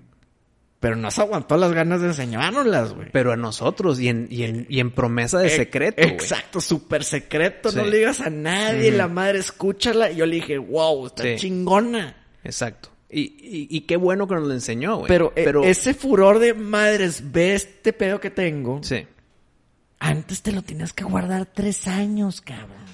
[0.81, 3.09] pero nos aguantó las ganas de enseñárnoslas, güey.
[3.13, 6.01] Pero a nosotros y en, y en, y en promesa de secreto.
[6.03, 7.73] Exacto, súper secreto.
[7.73, 10.11] No le digas a nadie, la madre, escúchala.
[10.13, 11.37] Y yo le dije, wow, está Sí.
[11.37, 12.17] chingona.
[12.45, 12.91] Exacto.
[13.11, 15.09] Y, y, y qué bueno que nos lo enseñó, güey.
[15.09, 18.83] Pero, eh, ese furor de madres, ve este pedo que tengo.
[18.83, 19.07] Sí.
[20.01, 22.85] Antes te lo tenías que guardar tres años, cabrón.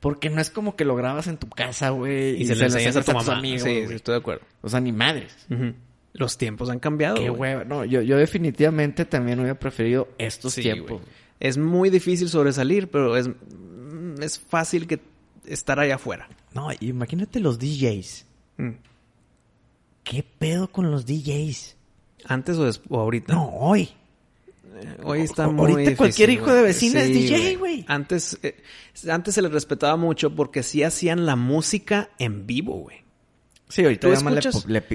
[0.00, 2.40] Porque no es como que lo grabas en tu casa, güey.
[2.40, 3.38] Y, se lo enseñas a tu tus mamá.
[3.38, 4.44] amigos, sí, sí, estoy de acuerdo.
[4.62, 5.36] O sea, ni madres.
[6.12, 7.64] Los tiempos han cambiado, Qué hueva.
[7.64, 11.02] No, yo, yo definitivamente también hubiera preferido estos Sí, tiempos.
[11.40, 13.28] Es muy difícil sobresalir, pero es,
[14.20, 15.00] es fácil que
[15.46, 16.28] estar allá afuera.
[16.54, 18.24] No, imagínate los DJs.
[18.56, 18.70] Mm.
[20.08, 21.76] ¿Qué pedo con los DJs?
[22.24, 23.32] Antes o, o ahorita.
[23.34, 23.88] No, hoy.
[25.02, 27.84] Hoy está O- muy ahorita cualquier hijo de vecina es DJ, güey.
[27.88, 28.56] Antes, eh,
[29.10, 32.98] antes se les respetaba mucho porque sí hacían la música en vivo, güey.
[33.68, 34.08] Sí, ahorita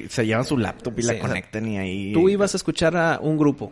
[0.09, 2.11] se llevan su laptop y Sí, la o sea, conectan y ahí...
[2.13, 3.71] Tú ibas a escuchar a un grupo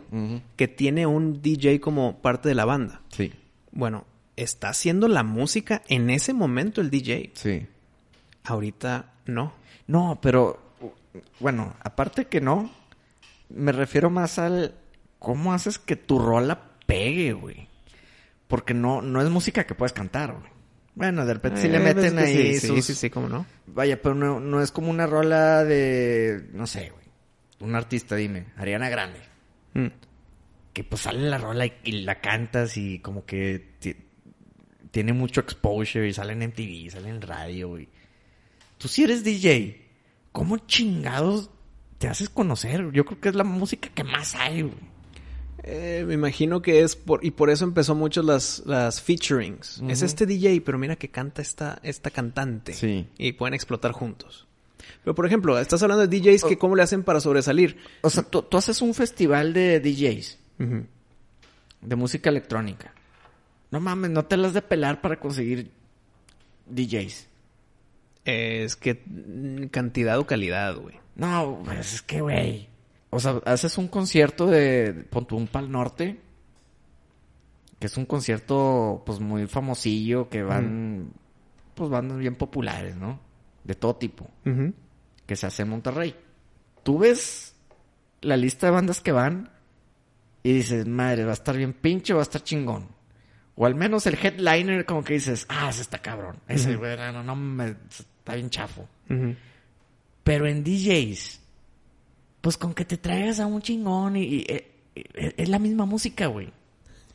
[0.54, 3.00] que tiene un DJ como parte de la banda.
[3.08, 3.32] Sí,
[3.72, 4.04] Bueno,
[4.36, 7.32] está haciendo la música en ese momento el DJ.
[7.34, 7.66] sí.
[8.44, 9.54] Ahorita no.
[9.86, 10.61] No, pero...
[11.40, 12.70] Bueno, aparte que no,
[13.48, 14.74] me refiero más al...
[15.18, 17.68] ¿Cómo haces que tu rola pegue, güey?
[18.48, 20.50] Porque no, no es música que puedes cantar, güey.
[20.94, 23.10] Bueno, de repente sí le Eh, meten ves que ahí sí, sí, sus- sí, sí,
[23.10, 23.46] cómo no.
[23.66, 26.48] Vaya, pero no, no es como una rola de...
[26.52, 27.04] No sé, güey.
[27.60, 28.46] Un artista, dime.
[28.56, 29.20] Ariana Grande.
[29.74, 29.86] Mm.
[30.72, 33.96] que pues sale la rola y, y la cantas y como que ti-
[34.90, 37.88] tiene mucho exposure y sale en MTV, sale en radio y
[38.78, 39.81] tú si eres DJ,
[40.32, 41.50] ¿cómo chingados
[41.98, 42.90] te haces conocer?
[42.92, 44.92] Yo creo que es la música que más hay, güey.
[45.64, 47.24] Eh, me imagino que es por...
[47.24, 49.80] Y por eso empezó mucho las, las featurings.
[49.88, 52.72] Es este DJ, pero mira que canta esta, esta cantante.
[52.72, 53.06] Sí.
[53.16, 54.48] Y pueden explotar juntos.
[55.04, 57.76] Pero, por ejemplo, estás hablando de DJs que cómo le hacen para sobresalir.
[58.00, 60.38] O sea, tú, tú haces un festival de DJs,
[61.80, 62.92] de música electrónica.
[63.70, 65.70] No mames, no te las de pelar para conseguir
[66.66, 67.28] DJs.
[68.24, 70.96] Es que mm, cantidad o calidad, güey.
[71.16, 72.68] No, pues es que, güey.
[73.10, 76.18] O sea, haces un concierto de, pon un Pal Norte,
[77.78, 81.12] que es un concierto, pues, muy famosillo, que van,
[81.74, 83.20] pues, bandas bien populares, ¿no?
[83.64, 84.30] De todo tipo,
[85.26, 86.16] que se hace en Monterrey.
[86.82, 87.54] Tú ves
[88.22, 89.50] la lista de bandas que van
[90.42, 92.88] y dices, madre, va a estar bien pinche, va a estar chingón.
[93.54, 96.36] O al menos el headliner, como que dices, ah, ese está cabrón.
[96.48, 97.76] Ese, güey, no, no, me,
[98.22, 98.86] está bien chafo.
[100.24, 101.40] Pero en DJs,
[102.40, 105.84] pues con que te traigas a un chingón y, y- eh, eh, es la misma
[105.86, 106.48] música, güey.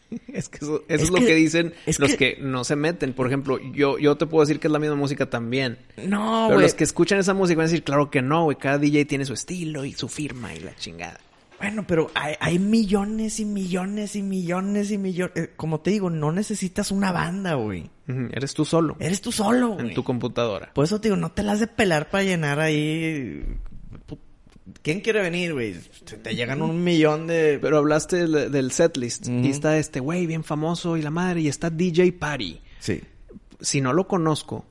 [0.34, 2.42] Es que eso, eso es, Es lo que- dicen es los que- que...
[2.42, 3.14] no se meten.
[3.14, 5.78] Por ejemplo, yo, yo te puedo decir que es la misma música también.
[5.98, 6.62] No, Pero güey.
[6.62, 8.58] los que escuchan esa música van a decir, claro que no, güey.
[8.58, 11.20] Cada DJ tiene su estilo y su firma y la chingada.
[11.60, 15.32] Bueno, pero hay, hay millones y millones y millones y millones.
[15.36, 17.90] eh, como te digo, no necesitas una banda, güey.
[18.08, 18.96] Eres tú solo.
[19.00, 19.90] Eres tú solo, güey.
[19.90, 20.72] En tu computadora.
[20.74, 23.44] Por eso te digo, no te las has de pelar para llenar ahí.
[24.82, 25.76] ¿Quién quiere venir, güey?
[26.22, 27.58] Te llegan un millón de.
[27.62, 29.28] Pero hablaste del, del setlist.
[29.28, 31.42] Y está este güey bien famoso y la madre.
[31.42, 32.62] Y está DJ Party.
[32.80, 33.02] Sí.
[33.62, 34.66] Si no lo conozco.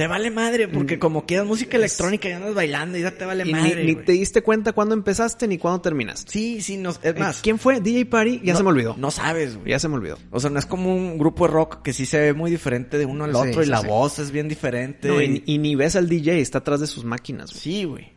[0.00, 3.44] Te vale madre, porque como quieras música electrónica y andas bailando y ya te vale
[3.46, 3.84] y madre.
[3.84, 6.32] ni, te diste cuenta cuándo empezaste ni cuándo terminaste.
[6.32, 7.42] Sí, sí, no, es Eh, más.
[7.42, 7.80] ¿Quién fue?
[7.82, 8.40] DJ Party.
[8.42, 8.94] Ya no- se me olvidó.
[8.96, 9.68] No sabes, güey.
[9.72, 10.16] Ya se me olvidó.
[10.30, 12.96] O sea, no es como un grupo de rock que sí se ve muy diferente
[12.96, 13.86] de uno al Sí, otro y sí, la sí.
[13.88, 15.06] voz es bien diferente.
[15.08, 16.40] No, y- y, y ni ves al DJ.
[16.40, 17.50] Está atrás de sus máquinas.
[17.50, 17.60] güey.
[17.60, 18.08] Sí, güey.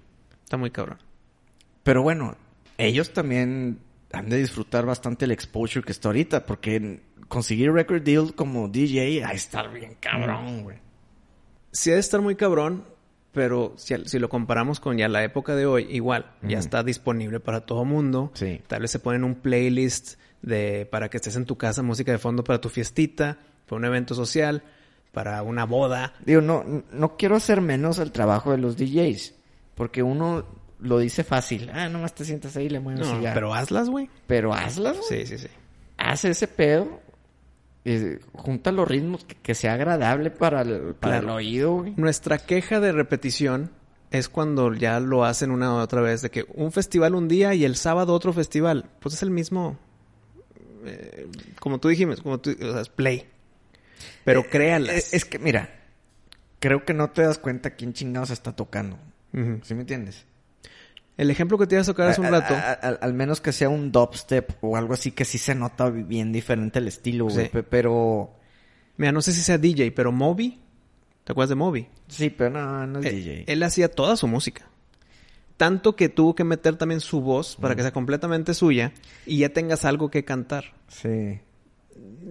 [0.41, 0.99] Está muy cabrón.
[1.83, 2.37] Pero bueno,
[2.77, 3.79] ellos también
[4.13, 9.21] han de disfrutar bastante el exposure que está ahorita, porque conseguir record deal como DJ,
[9.25, 10.77] a estar bien cabrón, güey.
[11.73, 12.85] Sí debe estar muy cabrón,
[13.33, 17.39] pero si, si lo comparamos con ya la época de hoy, igual, ya está disponible
[17.39, 18.31] para todo mundo.
[18.35, 18.61] Sí.
[18.67, 22.19] Tal vez se ponen un playlist de para que estés en tu casa, música de
[22.19, 24.63] fondo para tu fiestita, para un evento social,
[25.11, 26.13] para una boda.
[26.25, 29.33] Digo, no, no quiero hacer menos el trabajo de los DJs,
[29.75, 30.45] porque uno
[30.79, 31.71] lo dice fácil.
[31.73, 34.09] Ah, nomás te sientas ahí y le mueves No, pero hazlas, güey.
[34.27, 35.25] Pero hazlas, güey.
[35.25, 35.47] Sí, sí, sí.
[35.97, 36.99] Haz ese pedo.
[37.85, 41.27] Eh, junta los ritmos que, que sea agradable para el, para Claro.
[41.27, 41.93] el oído, güey.
[41.97, 43.71] Nuestra queja de repetición
[44.11, 47.53] es cuando ya lo hacen una u otra vez, de que un festival un día
[47.55, 48.85] y el sábado otro festival.
[48.99, 49.77] Pues es el mismo,
[50.85, 51.27] eh,
[51.59, 53.27] como tú dijimos, como tú, o sea, es play.
[54.23, 55.13] Pero créalas.
[55.13, 55.69] Eh, es que, mira,
[56.59, 58.97] creo que no te das cuenta quién chingados está tocando.
[59.33, 59.59] Ujú.
[59.63, 60.25] ¿Sí me entiendes?
[61.17, 62.53] El ejemplo que te iba a tocar hace un rato.
[62.55, 65.89] a- a- al menos que sea un dubstep o algo así que sí se nota
[65.89, 67.49] bien diferente el estilo, güey.
[67.51, 67.59] Sí.
[67.69, 68.33] Pero...
[68.97, 70.59] Mira, no sé si sea DJ, pero Moby.
[71.23, 71.87] ¿Te acuerdas de Moby?
[72.07, 73.43] Sí, pero no, no es Eh, DJ.
[73.47, 74.67] Él hacía toda su música.
[75.57, 78.91] Tanto que tuvo que meter también su voz para que sea completamente suya
[79.25, 80.73] y ya tengas algo que cantar.
[80.87, 81.39] Sí.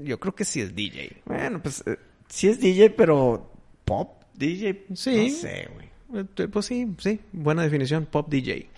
[0.02, 1.22] Yo creo que sí es DJ.
[1.24, 3.50] Bueno, pues eh, sí es DJ, pero
[3.84, 4.86] pop DJ.
[4.94, 5.28] Sí.
[5.30, 5.88] No sé, güey.
[6.14, 7.20] Eh, Pues sí, sí.
[7.32, 8.06] Buena definición.
[8.10, 8.68] Pop DJ.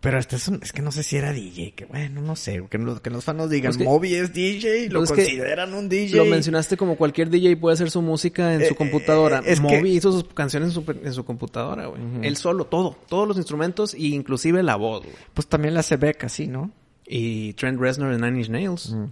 [0.00, 2.64] Pero este es, un- es que no sé si era DJ, que bueno, no sé,
[2.70, 5.90] que, los, que los fans nos digan, Pues Moby es DJ, lo Pues consideran un
[5.90, 6.16] DJ.
[6.16, 9.42] Lo mencionaste como cualquier DJ puede hacer su música en Eh, su computadora.
[9.44, 12.00] eh, Moby que- hizo sus canciones en su, en su computadora, güey.
[12.22, 12.96] Él solo, todo.
[13.10, 15.14] Todos los instrumentos e inclusive la voz, güey.
[15.34, 16.70] Pues también la hace Beck así, ¿no?
[17.06, 18.94] Y Trent Reznor de Nine Inch Nails.
[18.94, 19.10] O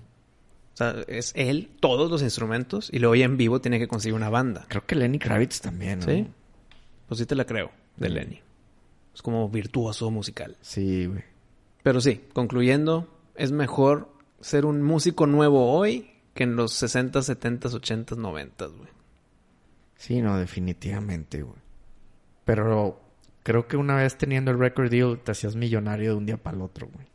[0.72, 4.30] sea, es él, todos los instrumentos, y luego ya en vivo tiene que conseguir una
[4.30, 4.64] banda.
[4.68, 6.06] Creo que Lenny Kravitz también, ¿no?
[6.06, 6.26] ¿Sí?
[7.08, 8.40] Pues sí te la creo, de Lenny.
[9.14, 10.56] Es como virtuoso musical.
[10.60, 11.24] Sí, güey.
[11.82, 17.68] Pero sí, concluyendo, es mejor ser un músico nuevo hoy que en los 60, 70,
[17.68, 18.88] 80, 90, güey.
[19.96, 21.58] Sí, no, definitivamente, güey.
[22.44, 23.00] Pero
[23.42, 26.56] creo que una vez teniendo el record deal te hacías millonario de un día para
[26.56, 27.06] el otro, güey.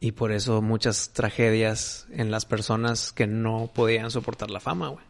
[0.00, 5.04] Y por eso muchas tragedias en las personas que no podían soportar la fama, güey.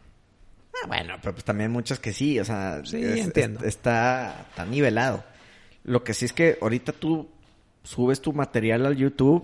[0.83, 3.63] Ah, bueno, pero pues también muchas que sí, o sea, Sí, entiendo.
[3.65, 5.23] está, está nivelado.
[5.83, 7.29] Lo que sí es que ahorita tú
[7.83, 9.43] subes tu material al YouTube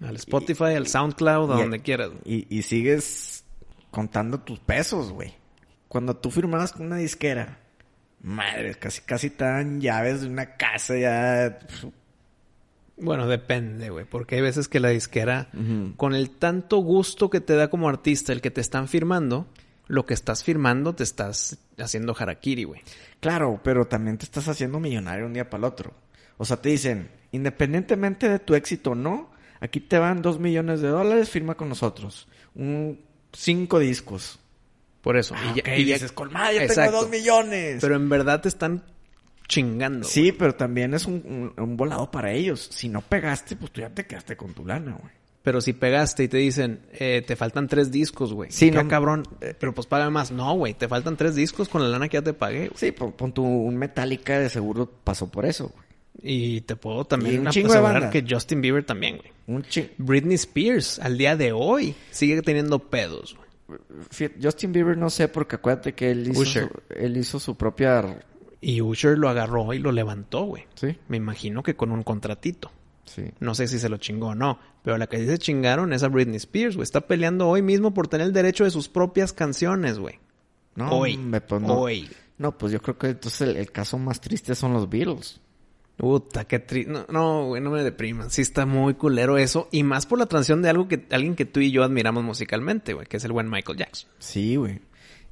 [0.00, 2.10] Al Spotify, al SoundCloud, a y- donde quieras.
[2.24, 3.44] y sigues
[3.90, 5.34] contando tus pesos, güey.
[5.88, 7.58] Cuando tú firmabas con una disquera,
[8.22, 11.58] madre, casi casi te dan llaves de una casa ya.
[12.96, 14.04] Bueno, depende, güey.
[14.04, 15.48] Porque hay veces que la disquera,
[15.96, 19.46] con el tanto gusto que te da como artista el que te están firmando,
[19.90, 22.80] lo que estás firmando te estás haciendo harakiri, güey.
[23.18, 25.92] Claro, pero también te estás haciendo millonario un día para el otro.
[26.38, 29.30] O sea, te dicen, independientemente de tu éxito o no,
[29.60, 32.28] aquí te van dos millones de dólares, firma con nosotros.
[32.54, 33.00] Un
[33.32, 34.38] cinco discos.
[35.02, 35.34] Por eso.
[35.36, 36.90] Ah, ya- ok, ya- dices, colmada, ya Exacto.
[36.92, 37.78] tengo dos millones.
[37.80, 38.84] Pero en verdad te están
[39.48, 40.00] chingando.
[40.06, 40.10] güey.
[40.12, 41.14] sí, pero también es un,
[41.56, 42.68] un- un volado para ellos.
[42.72, 45.12] Si no pegaste, pues tú ya te quedaste con tu lana, güey.
[45.42, 48.50] Pero si pegaste y te dicen, eh, te faltan tres discos, güey.
[48.50, 49.22] Sí, no- cabrón.
[49.58, 50.30] pero pues paga más.
[50.30, 50.74] No, güey.
[50.74, 52.66] Te faltan tres discos con la lana que ya te pagué.
[52.68, 52.72] güey.
[52.74, 55.90] Sí, pon, pon tu un Metallica de seguro pasó por eso, güey.
[56.22, 59.32] Y te puedo Y también un chingo de asegurar que Justin Bieber también, güey.
[59.46, 59.86] Un ching...
[59.96, 64.30] Britney Spears, al día de hoy, sigue teniendo pedos, güey.
[64.42, 66.68] Justin Bieber no sé, porque acuérdate que él hizo, Usher.
[66.68, 68.18] su, él hizo su propia...
[68.60, 70.64] Y Usher lo agarró y lo levantó, güey.
[70.74, 72.70] Sí, Me imagino que con un contratito.
[73.04, 73.24] Sí.
[73.40, 74.58] No sé si se lo chingó o no.
[74.82, 76.84] Pero la que sí se chingaron es a Britney Spears, güey.
[76.84, 80.18] Está peleando hoy mismo por tener el derecho de sus propias canciones, güey.
[80.74, 81.16] No, hoy.
[81.16, 81.74] hombre, pues no.
[81.74, 82.08] Hoy.
[82.38, 85.40] No, pues yo creo que entonces el, el caso más triste son los Beatles.
[86.00, 86.90] Puta, qué triste.
[86.90, 88.30] No, no, güey, no me depriman.
[88.30, 89.68] Sí está muy culero eso.
[89.70, 92.94] Y más por la transición de algo que alguien que tú y yo admiramos musicalmente,
[92.94, 93.06] güey.
[93.06, 94.08] Que es el buen Michael Jackson.
[94.18, 94.80] Sí, güey.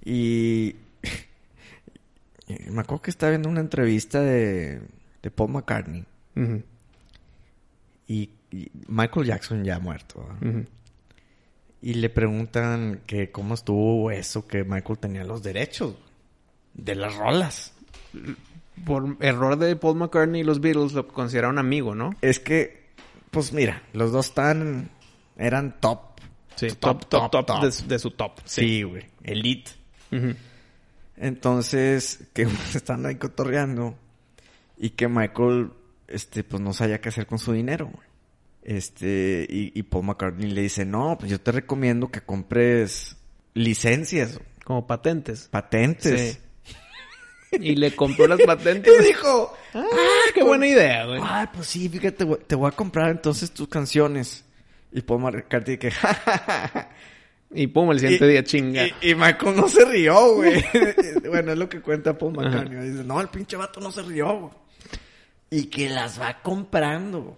[0.05, 0.77] Y...
[2.71, 4.83] me acuerdo que estaba viendo una entrevista de,
[5.23, 6.05] de Paul McCartney.
[6.37, 6.63] Ujú.
[8.09, 10.27] Y y Michael Jackson ya muerto.
[10.41, 10.67] ¿verdad?
[11.81, 15.95] Y le preguntan que cómo estuvo eso, que Michael tenía los derechos
[16.75, 17.73] de las rolas.
[18.85, 22.15] Por error de Paul McCartney y los Beatles lo consideraron amigo, ¿no?
[22.21, 22.89] Es que,
[23.31, 24.91] pues mira, los dos están,
[25.37, 26.01] eran top.
[26.57, 28.41] Sí, top, top, top, De, de su top.
[28.45, 29.07] Sí, güey.
[29.23, 29.71] Elite.
[31.17, 32.43] Entonces, que
[32.75, 33.97] están ahí cotorreando
[34.77, 35.71] y que Michael,
[36.09, 38.07] este, pues no sabía qué hacer con su dinero, güey.
[38.63, 43.17] Este, y, y Paul McCartney le dice, no, pues yo te recomiendo que compres
[43.55, 45.49] licencias, Como patentes.
[45.51, 46.33] patentes.
[46.33, 46.39] Sí.
[47.61, 48.93] Y le compró las patentes.
[49.01, 49.87] Y dijo, Ah,
[50.35, 51.21] qué buena idea, güey.
[51.23, 54.45] ay, pues sí, fíjate, te voy a comprar entonces tus canciones.
[54.93, 55.91] Y Paul McCartney que,
[57.51, 58.87] Y pum, el siguiente Y- día chinga.
[58.87, 60.63] Y, y Michael no se rió, güey.
[61.29, 62.91] bueno, es lo que cuenta Paul McCartney.
[62.91, 64.39] Dice, no, el pinche vato no se rió.
[64.41, 64.53] güey.
[65.51, 67.37] Y que las va comprando.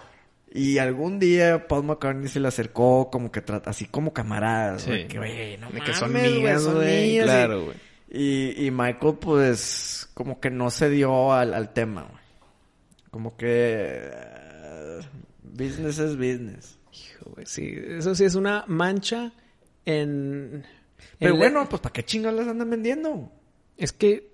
[0.52, 5.06] Y algún día Paul McCartney se le acercó como que trata, así como camaradas, Sí.
[5.08, 7.20] Que, güey, no De mames, que son mías, güey.
[7.22, 7.76] Claro, güey.
[8.12, 12.20] Y, y Michael, pues, como que no se dio al, al tema, güey.
[13.12, 14.10] Como que...
[14.12, 15.00] eh,
[15.44, 16.78] business es business.
[16.92, 19.32] Hijo, güey, Sí, eso sí es una mancha
[19.84, 20.64] en...
[21.20, 23.32] Pero en- bueno, pues ¿para qué chingados las andan vendiendo?
[23.76, 24.29] Es que...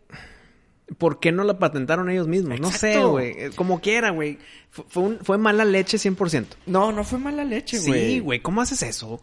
[0.99, 2.61] ¿Por qué no la patentaron ellos mismos?
[2.61, 3.31] No sé, güey.
[3.37, 4.39] Eh, Como quiera, güey.
[4.71, 6.47] Fue, fue un- fue mala leche 100%.
[6.67, 8.07] No, no fue mala leche, güey.
[8.15, 8.41] Sí, güey.
[8.41, 9.21] ¿Cómo haces eso?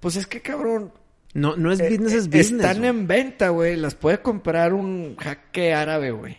[0.00, 0.92] Pues es que, cabrón,
[1.34, 2.64] No, no es Eh, business, eh, es business.
[2.64, 3.76] Están en venta, güey.
[3.76, 6.38] Las puede comprar un jaque árabe, güey.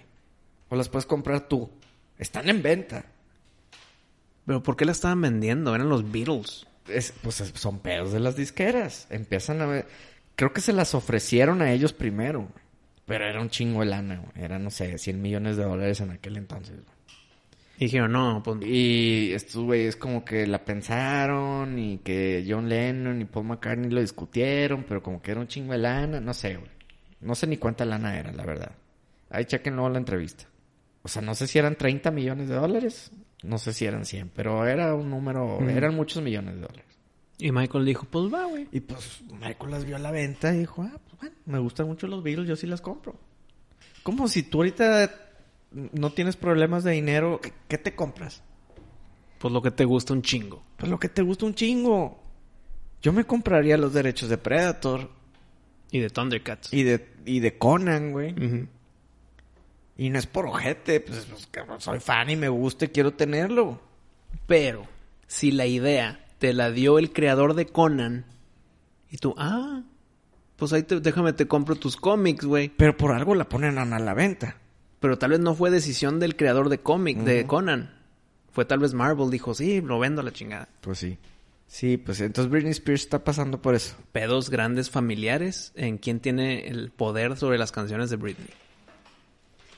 [0.69, 1.69] O las puedes comprar tú.
[2.17, 3.05] Están en venta.
[4.45, 5.75] Pero ¿por qué la estaban vendiendo?
[5.75, 6.65] Eran los Beatles.
[6.87, 9.05] Es- pues es- son pedos de las disqueras.
[9.11, 9.87] Empiezan a ver.
[10.35, 12.47] Creo que se las ofrecieron a ellos primero.
[13.09, 14.45] Pero era un chingo de lana, güey.
[14.45, 16.75] Era, no sé, 100 millones de dólares en aquel entonces.
[16.75, 16.99] güey.
[17.79, 18.59] Y dijeron, no, pues...
[18.61, 23.99] Y estos güeyes como que la pensaron y que John Lennon y Paul McCartney lo
[23.99, 26.69] discutieron, pero como que era un chingo de lana, no sé, güey.
[27.21, 28.73] No sé ni cuánta lana era, la verdad.
[29.31, 30.45] Ahí chequen luego la entrevista.
[31.01, 34.29] O sea, no sé si eran 30 millones de dólares, no sé si eran 100,
[34.35, 36.98] pero era un número, eran muchos millones de dólares.
[37.39, 38.67] Y Michael dijo, pues va, güey.
[38.71, 41.87] Y pues Michael las vio a la venta y dijo, ah, pues bueno, me gustan
[41.87, 43.15] mucho los Beatles, yo sí las compro.
[44.03, 45.09] Como si tú ahorita
[45.71, 48.43] no tienes problemas de dinero, ¿qué- ¿qué te compras?
[49.39, 50.61] Pues lo que te gusta un chingo.
[50.77, 52.21] Pues lo que te gusta un chingo.
[53.01, 55.09] Yo me compraría los derechos de Predator
[55.91, 56.73] Y de Thundercats.
[56.73, 58.35] y de, y de Conan, güey.
[59.97, 61.47] Y no es por ojete, pues, pues,
[61.83, 63.79] soy fan y me gusta y quiero tenerlo.
[64.47, 64.85] Pero,
[65.27, 68.25] si la idea te la dio el creador de Conan,
[69.11, 69.83] y tú, ah,
[70.55, 72.69] pues ahí te- déjame te compro tus cómics, güey.
[72.75, 74.57] Pero por algo la ponen a la venta.
[74.99, 77.93] Pero tal vez no fue decisión del creador de cómic, de Conan.
[78.51, 80.67] Fue tal vez Marvel, dijo, sí, lo vendo a la chingada.
[80.81, 81.17] Pues sí.
[81.67, 83.95] Sí, pues entonces Britney Spears está pasando por eso.
[84.11, 88.49] Pedos grandes familiares en quién tiene el poder sobre las canciones de Britney.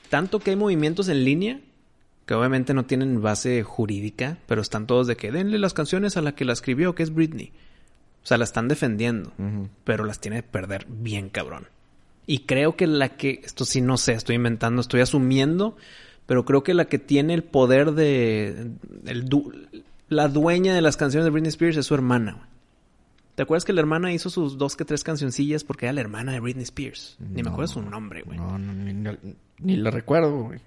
[0.08, 1.60] Tanto que hay movimientos en línea
[2.26, 6.22] que obviamente no tienen base jurídica, pero están todos de que denle las canciones a
[6.22, 7.52] la que la escribió, que es Britney.
[8.22, 9.32] O sea, la están defendiendo,
[9.84, 11.66] pero las tiene que perder bien cabrón.
[12.26, 15.76] Y creo que la que, esto sí no sé, estoy inventando, estoy asumiendo,
[16.26, 18.70] pero creo que la que tiene el poder de,
[19.06, 19.52] el du-
[20.08, 22.46] la dueña de las canciones de Britney Spears es su hermana.
[23.34, 26.30] ¿Te acuerdas que la hermana hizo sus dos que tres cancioncillas porque era la hermana
[26.32, 27.16] de Britney Spears?
[27.18, 28.38] Ni me acuerdo su nombre, güey.
[28.38, 28.92] No, no, ni,
[29.58, 30.60] ni- lo recuerdo, güey.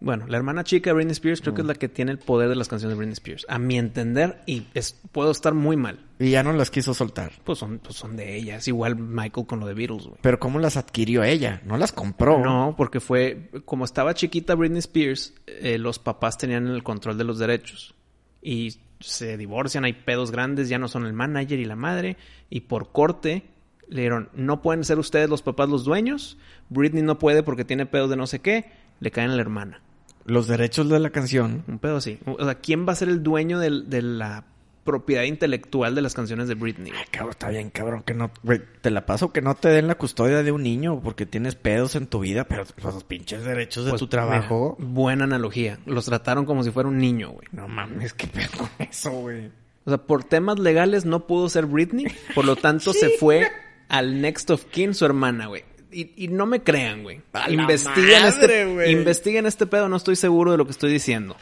[0.00, 2.48] Bueno, la hermana chica de Britney Spears creo que es la que tiene el poder
[2.48, 3.44] de las canciones de Britney Spears.
[3.50, 6.00] A mi entender, y es, puedo estar muy mal.
[6.18, 7.32] Y ya no las quiso soltar.
[7.44, 8.56] Pues son, pues son de ella.
[8.56, 10.18] Es igual Michael con lo de Beatles, güey.
[10.22, 11.60] Pero ¿cómo las adquirió ella?
[11.66, 12.38] No las compró.
[12.38, 17.24] No, porque fue, como estaba chiquita Britney Spears, eh, los papás tenían el control de
[17.24, 17.94] los derechos.
[18.40, 22.16] Y se divorcian, hay pedos grandes, ya no son el manager y la madre.
[22.48, 23.44] Y por corte
[23.88, 26.38] le dieron, no pueden ser ustedes los papás los dueños.
[26.70, 28.72] Britney no puede porque tiene pedos de no sé qué.
[29.00, 29.82] Le caen a la hermana.
[30.24, 31.64] Los derechos de la canción.
[31.66, 32.18] Un pedo así.
[32.26, 34.44] O sea, ¿quién va a ser el dueño de la
[34.84, 36.92] propiedad intelectual de las canciones de Britney?
[36.96, 38.30] Ay, cabrón, está bien, cabrón, que no...
[38.42, 41.54] Güey, te la paso que no te den la custodia de un niño porque tienes
[41.54, 44.76] pedos en tu vida, pero los pinches derechos de Pues, tu trabajo...
[44.78, 45.78] mira, buena analogía.
[45.86, 47.46] Los trataron como si fuera un niño, güey.
[47.52, 49.50] No mames, qué pedo con eso, güey.
[49.84, 53.48] O sea, por temas legales no pudo ser Britney, por lo tanto se fue
[53.88, 55.64] al next of kin su hermana, güey.
[55.92, 57.20] Y, y no me crean, güey.
[57.48, 61.36] Investiguen madre, este, investiguen este pedo, no estoy seguro de lo que estoy diciendo.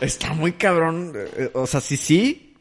[0.00, 1.12] Está muy cabrón.
[1.14, 2.54] eh, O sea, sí, sí.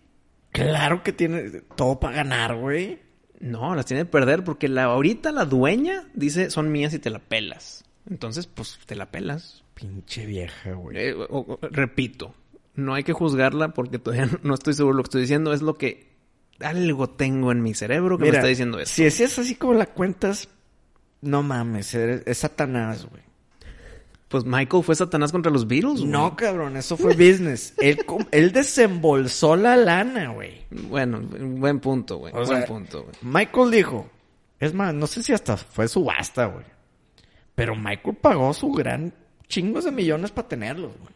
[0.51, 2.99] Claro que tiene todo para ganar, güey.
[3.39, 7.09] No, las tiene que perder porque la ahorita la dueña dice son mías y te
[7.09, 7.85] la pelas.
[8.09, 9.63] Entonces, pues te la pelas.
[9.75, 10.97] Pinche vieja, güey.
[10.97, 12.33] Eh, o- o- repito,
[12.75, 15.53] no hay que juzgarla porque todavía no estoy seguro de lo que estoy diciendo.
[15.53, 16.09] Es lo que
[16.59, 18.93] algo tengo en mi cerebro que me está diciendo eso.
[18.95, 20.49] Si es así como la cuentas,
[21.21, 23.23] no mames, es, Satanás, güey.
[24.27, 26.11] Pues Michael fue Satanás contra los Beatles, güey.
[26.11, 27.73] No, cabrón, eso fue business.
[27.79, 27.99] él,
[28.31, 30.65] él desembolsó la lana, güey.
[30.69, 32.31] Bueno, buen punto, güey.
[32.35, 33.15] O Buen punto, güey.
[33.23, 34.07] Michael dijo,
[34.59, 36.65] es más, no sé si hasta fue subasta, güey.
[37.55, 39.13] Pero Michael pagó su gran
[39.47, 41.13] chingos de millones para tenerlos, güey.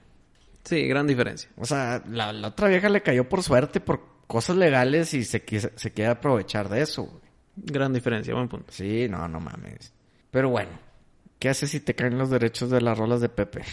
[0.64, 1.49] Sí, gran diferencia.
[1.58, 5.43] O sea, la, la otra vieja le cayó por suerte por cosas legales y se,
[5.76, 7.22] se quiere aprovechar de eso, güey.
[7.56, 8.72] Gran diferencia, buen punto.
[8.72, 9.93] Sí, no, no mames.
[10.32, 10.72] Pero bueno,
[11.39, 13.64] ¿qué haces si te caen los derechos de las rolas de Pepe?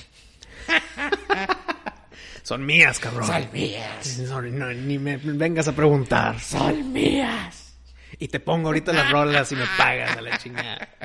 [2.42, 3.28] Son mías, cabrón.
[3.52, 4.06] mías.
[4.26, 6.40] Son- no, ni me vengas a preguntar.
[6.40, 7.76] Son mías.
[8.18, 10.88] Y te pongo ahorita las rolas y me pagas a la chingada.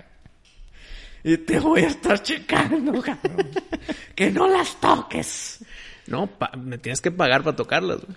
[1.27, 3.49] Y te voy a estar checando, cabrón.
[4.15, 5.65] que no las toques.
[6.05, 8.15] No, me tienes que pagar para tocarlas, güey.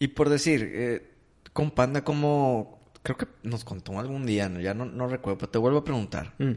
[0.00, 1.08] Y por decir, eh,
[1.52, 4.60] con Panda, como creo que nos contó algún día, ¿no?
[4.60, 6.34] ya no, no recuerdo, pero te vuelvo a preguntar.
[6.38, 6.52] Mm,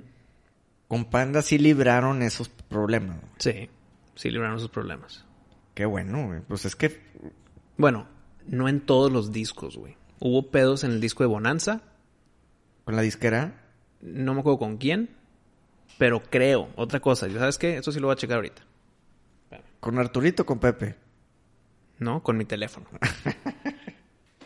[0.88, 3.20] Con Panda sí libraron esos problemas.
[3.20, 3.32] güey.
[3.39, 3.70] Sí,
[4.16, 5.26] sí libraron sus problemas.
[5.74, 6.41] Qué bueno, güey.
[6.41, 7.02] Pues es que
[7.78, 8.08] Bueno,
[8.48, 9.98] no en todos los discos, güey.
[10.20, 11.82] Hubo pedos en el disco de Bonanza.
[12.86, 13.62] con la disquera,
[14.02, 15.10] No me acuerdo con quién.
[15.98, 17.30] Pero creo, otra cosa.
[17.30, 17.78] ¿Sabes qué?
[17.78, 18.62] Eso sí lo voy a checar ahorita.
[19.80, 20.96] con Arturito, con Pepe.
[22.00, 22.22] ¿no?
[22.24, 22.88] Con mi teléfono.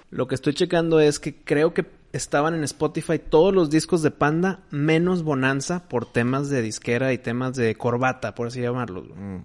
[0.09, 4.11] Lo que estoy checando es que creo que estaban en Spotify todos los discos de
[4.11, 9.07] Panda, menos Bonanza, por temas de disquera y temas de corbata, por así llamarlos.
[9.15, 9.37] Mm.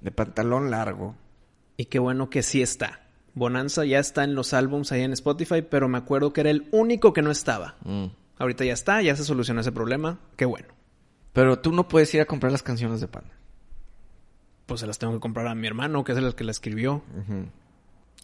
[0.00, 1.14] De pantalón largo.
[1.76, 3.00] Y qué bueno que sí está.
[3.34, 6.68] Bonanza ya está en los álbums ahí en Spotify, pero me acuerdo que era el
[6.72, 7.76] único que no estaba.
[7.84, 8.06] Mm.
[8.38, 10.18] Ahorita ya está, ya se solucionó ese problema.
[10.36, 10.68] Qué bueno.
[11.32, 13.30] Pero tú no puedes ir a comprar las canciones de Panda.
[14.66, 17.02] Pues se las tengo que comprar a mi hermano, que es el que la escribió.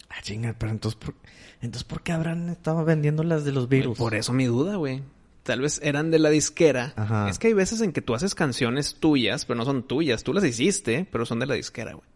[0.09, 1.15] Ah, chinga, pero entonces ¿por,
[1.61, 3.97] entonces, ¿por qué habrán estado vendiendo las de los Beatles?
[3.97, 5.01] Por eso mi duda, güey.
[5.43, 6.93] Tal vez eran de la disquera.
[6.95, 7.29] Ajá.
[7.29, 10.23] Es que hay veces en que tú haces canciones tuyas, pero no son tuyas.
[10.23, 12.07] Tú las hiciste, pero son de la disquera, güey.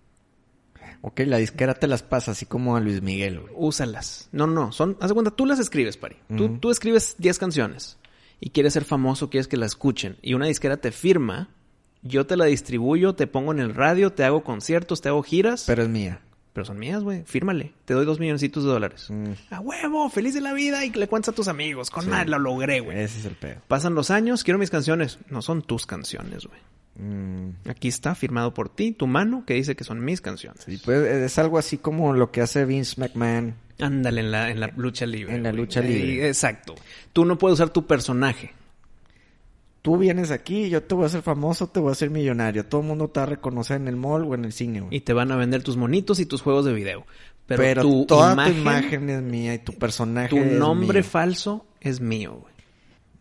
[1.03, 3.53] Ok, la disquera te las pasa, así como a Luis Miguel, güey.
[3.57, 4.29] Úsalas.
[4.31, 4.71] No, no.
[4.71, 6.17] Son, haz de cuenta, tú las escribes, Pari.
[6.37, 7.97] Tú, tú escribes 10 canciones
[8.39, 10.17] y quieres ser famoso, quieres que la escuchen.
[10.21, 11.49] Y una disquera te firma,
[12.03, 15.63] yo te la distribuyo, te pongo en el radio, te hago conciertos, te hago giras.
[15.65, 16.21] Pero es mía.
[16.63, 17.23] Son mías, güey.
[17.25, 17.73] Fírmale.
[17.85, 19.07] Te doy dos milloncitos de dólares.
[19.09, 19.31] Mm.
[19.51, 21.89] A huevo, feliz de la vida y le cuentas a tus amigos.
[21.89, 22.99] Con madre, lo logré, güey.
[22.99, 23.61] Ese es el pedo.
[23.67, 25.19] Pasan los años, quiero mis canciones.
[25.29, 26.59] No son tus canciones, güey.
[26.95, 27.69] Mm.
[27.69, 30.67] Aquí está firmado por ti, tu mano, que dice que son mis canciones.
[30.67, 33.55] Y pues es algo así como lo que hace Vince McMahon.
[33.79, 35.35] Ándale en la, en la lucha libre.
[35.35, 35.61] En la güey.
[35.61, 36.27] lucha libre.
[36.27, 36.75] exacto.
[37.13, 38.53] Tú no puedes usar tu personaje.
[39.81, 42.65] Tú vienes aquí, yo te voy a hacer famoso, te voy a hacer millonario.
[42.67, 44.95] Todo el mundo te va a reconocer en el mall o en el cine, güey.
[44.95, 47.05] Y te van a vender tus monitos y tus juegos de video.
[47.47, 51.01] Pero, Pero, tu toda imagen, tu imagen es mía y tu personaje tu es nombre
[51.01, 51.09] mío.
[51.09, 52.53] falso es mío, güey.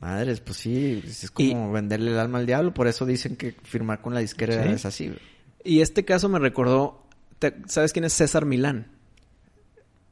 [0.01, 2.73] Madres, pues sí, es como venderle el alma al diablo.
[2.75, 4.69] Por eso dicen que firmar con la disquera Sí.
[4.71, 5.19] es así, güey.
[5.65, 7.07] Y este caso me recordó...
[7.67, 8.87] ¿Sabes quién es César Milán?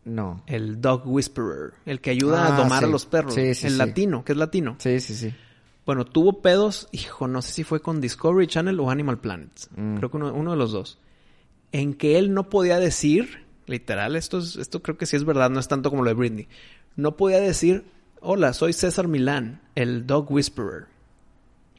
[0.05, 0.43] No.
[0.47, 1.73] El Dog Whisperer.
[1.85, 2.85] El que ayuda Ah, a domar sí.
[2.87, 3.35] a los perros.
[3.35, 4.77] Sí, sí, el latino, que es latino.
[4.79, 5.35] Sí, sí, sí.
[5.89, 9.49] Bueno, tuvo pedos, hijo, no sé si fue con Discovery Channel o Animal Planet.
[9.75, 9.97] Mm.
[9.97, 10.99] Creo que uno, uno de los dos.
[11.73, 15.49] En que él no podía decir, literal, esto, es, esto creo que sí es verdad,
[15.49, 16.47] no es tanto como lo de Britney.
[16.95, 17.87] No podía decir,
[18.21, 20.89] hola, soy César Milán, el Dog Whisperer.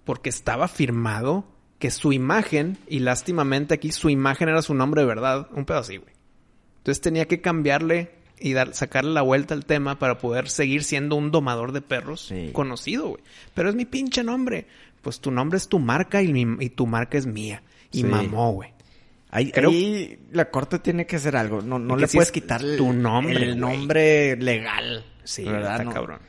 [0.05, 1.45] Porque estaba firmado
[1.77, 5.77] que su imagen, y lástimamente aquí su imagen era su nombre de verdad, un pedo
[5.77, 6.13] así, güey.
[6.77, 11.15] Entonces tenía que cambiarle y dar, sacarle la vuelta al tema para poder seguir siendo
[11.15, 12.49] un domador de perros Sí.
[12.53, 13.23] conocido, güey.
[13.53, 14.65] Pero es mi pinche nombre.
[15.01, 17.63] Pues tu nombre es tu marca y, mi- y tu marca es mía.
[17.91, 18.03] Y Sí.
[18.03, 18.71] mamó, güey.
[19.31, 21.61] Ahí, Creo- ahí la corte tiene que hacer algo.
[21.61, 25.05] No, no le puedes es quitar tu nombre, el nombre legal.
[25.23, 25.71] Sí, ¿verdad?
[25.73, 25.91] está No.
[25.93, 26.19] cabrón.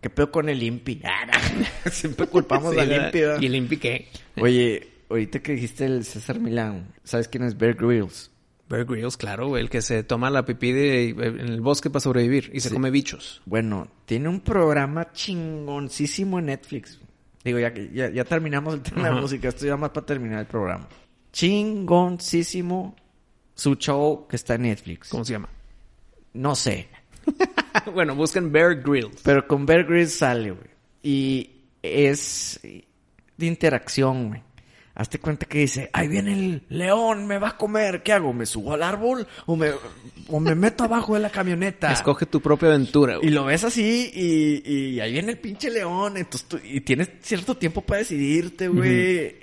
[0.00, 1.02] ¿Qué pedo con el IMPI?
[1.92, 3.42] Siempre culpamos Sí, al.
[3.42, 4.08] ¿Y el IMPI qué?
[4.40, 8.30] Oye, ahorita que dijiste el César Milán, ¿sabes quién es Bear Grylls?
[8.70, 9.62] Bear Grylls, claro, güey.
[9.62, 12.74] El que se toma la pipí de- en el bosque para sobrevivir y se Sí.
[12.74, 13.42] come bichos.
[13.44, 16.98] Bueno, tiene un programa chingoncísimo en Netflix.
[17.44, 19.20] Digo, ya, ya, ya terminamos el tema de Ajá.
[19.20, 19.48] música.
[19.48, 20.86] Esto ya más para terminar el programa.
[21.32, 22.94] Chingoncísimo
[23.54, 25.08] su show que está en Netflix.
[25.08, 25.48] ¿Cómo se llama?
[26.34, 26.88] No sé.
[27.94, 29.20] bueno, busquen Bear Grylls.
[29.22, 30.70] Pero con Bear Grylls sale, güey.
[31.02, 31.50] Y
[31.82, 34.42] es de interacción, güey.
[35.00, 38.02] Hazte cuenta que dice, ahí viene el león, me va a comer.
[38.02, 38.34] ¿Qué hago?
[38.34, 39.70] ¿Me subo al árbol o me,
[40.28, 41.90] o me meto abajo de la camioneta?
[41.90, 43.30] Escoge tu propia aventura, Y güey.
[43.30, 46.18] lo ves así y, y ahí viene el pinche león.
[46.18, 49.36] Entonces tú- y tienes cierto tiempo para decidirte, güey.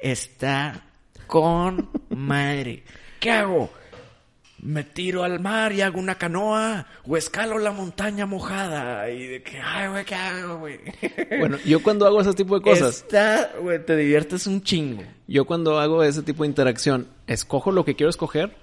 [0.00, 0.82] Está
[1.28, 2.82] con madre.
[3.20, 3.70] ¿Qué hago?
[4.64, 9.42] Me tiro al mar y hago una canoa o escalo la montaña mojada y de
[9.42, 10.80] que, ay, güey, ¿qué hago, güey?
[11.38, 15.02] Bueno, yo cuando hago ese tipo de cosas, Está, güey, te diviertes un chingo.
[15.28, 18.56] yo cuando hago ese tipo de interacción, escojo lo que quiero escoger,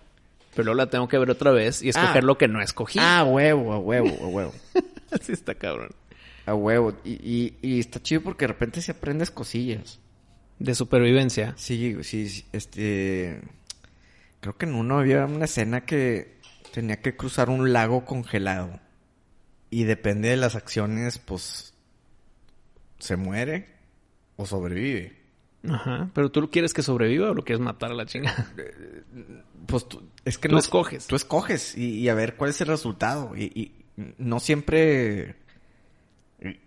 [0.56, 2.26] pero luego la tengo que ver otra vez y escoger Ah.
[2.26, 2.99] lo que no escogí.
[3.02, 4.53] Ah, huevo, a huevo, a huevo.
[5.11, 5.90] Así está cabrón.
[6.48, 6.94] A huevo.
[7.06, 9.99] Y, y, y está chido porque de repente se aprendes cosillas.
[10.57, 11.53] De supervivencia.
[11.57, 13.41] Sí, sí, este...
[14.42, 16.38] Creo que en uno había una escena que
[16.74, 18.80] tenía que cruzar un lago congelado.
[19.70, 21.74] Y depende de las acciones, pues...
[23.00, 23.68] Se muere
[24.36, 25.18] o sobrevive.
[25.68, 26.10] Ajá.
[26.14, 28.34] Pero tú quieres que sobreviva o lo quieres matar a la chinga.
[29.68, 30.60] Pues tú, es que Tú no...
[30.60, 31.06] escoges.
[31.08, 33.34] Tú escoges y, y a ver cuál es el resultado.
[33.38, 33.86] Y, y
[34.18, 35.36] no siempre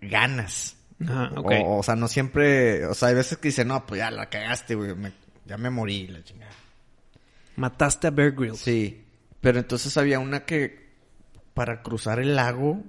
[0.01, 0.77] ganas.
[1.03, 1.53] Ajá, ok.
[1.65, 2.87] O, o sea, no siempre...
[2.87, 4.95] O sea, hay veces que dicen, no, pues ya la cagaste, güey.
[4.95, 5.13] me-
[5.45, 6.53] ya me morí, la chingada.
[7.56, 8.59] Mataste a Bear Grylls.
[8.59, 9.05] Sí,
[9.40, 10.93] pero entonces había una que
[11.55, 12.82] para cruzar el lago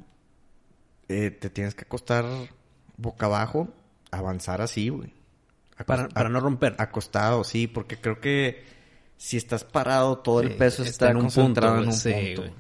[1.08, 2.26] eh, te tienes que acostar
[2.98, 3.70] boca abajo,
[4.12, 5.14] avanzar así, güey.
[5.86, 6.76] Para, para no romper.
[6.80, 8.64] Acostado, sí, porque creo que
[9.18, 12.42] si estás parado todo el Sí, peso está, concentrado en un sí, punto.
[12.44, 12.54] güey.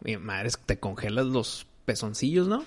[0.00, 2.64] Mi madre, es que te congelas los pezoncillos, ¿no?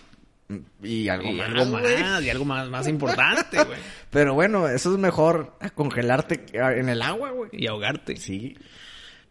[0.84, 2.02] Y algo y más, algo güey.
[2.02, 3.80] más, y algo más, más importante, güey.
[4.10, 7.50] Pero bueno, eso es mejor a congelarte que a- en el agua, güey.
[7.54, 8.18] Y ahogarte.
[8.18, 8.58] Sí.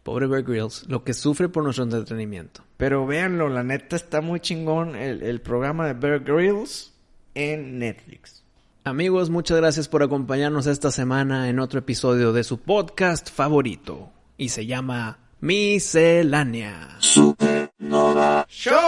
[0.03, 2.63] Pobre Bear Grylls, lo que sufre por nuestro entretenimiento.
[2.77, 6.93] Pero véanlo, la neta está muy chingón el, el programa de Bear Grylls
[7.35, 8.41] en Netflix.
[8.83, 14.11] Amigos, muchas gracias por acompañarnos esta semana en otro episodio de su podcast favorito.
[14.37, 16.95] Y se llama Miscelánea.
[16.97, 18.47] Supernova.
[18.49, 18.79] ¡Show!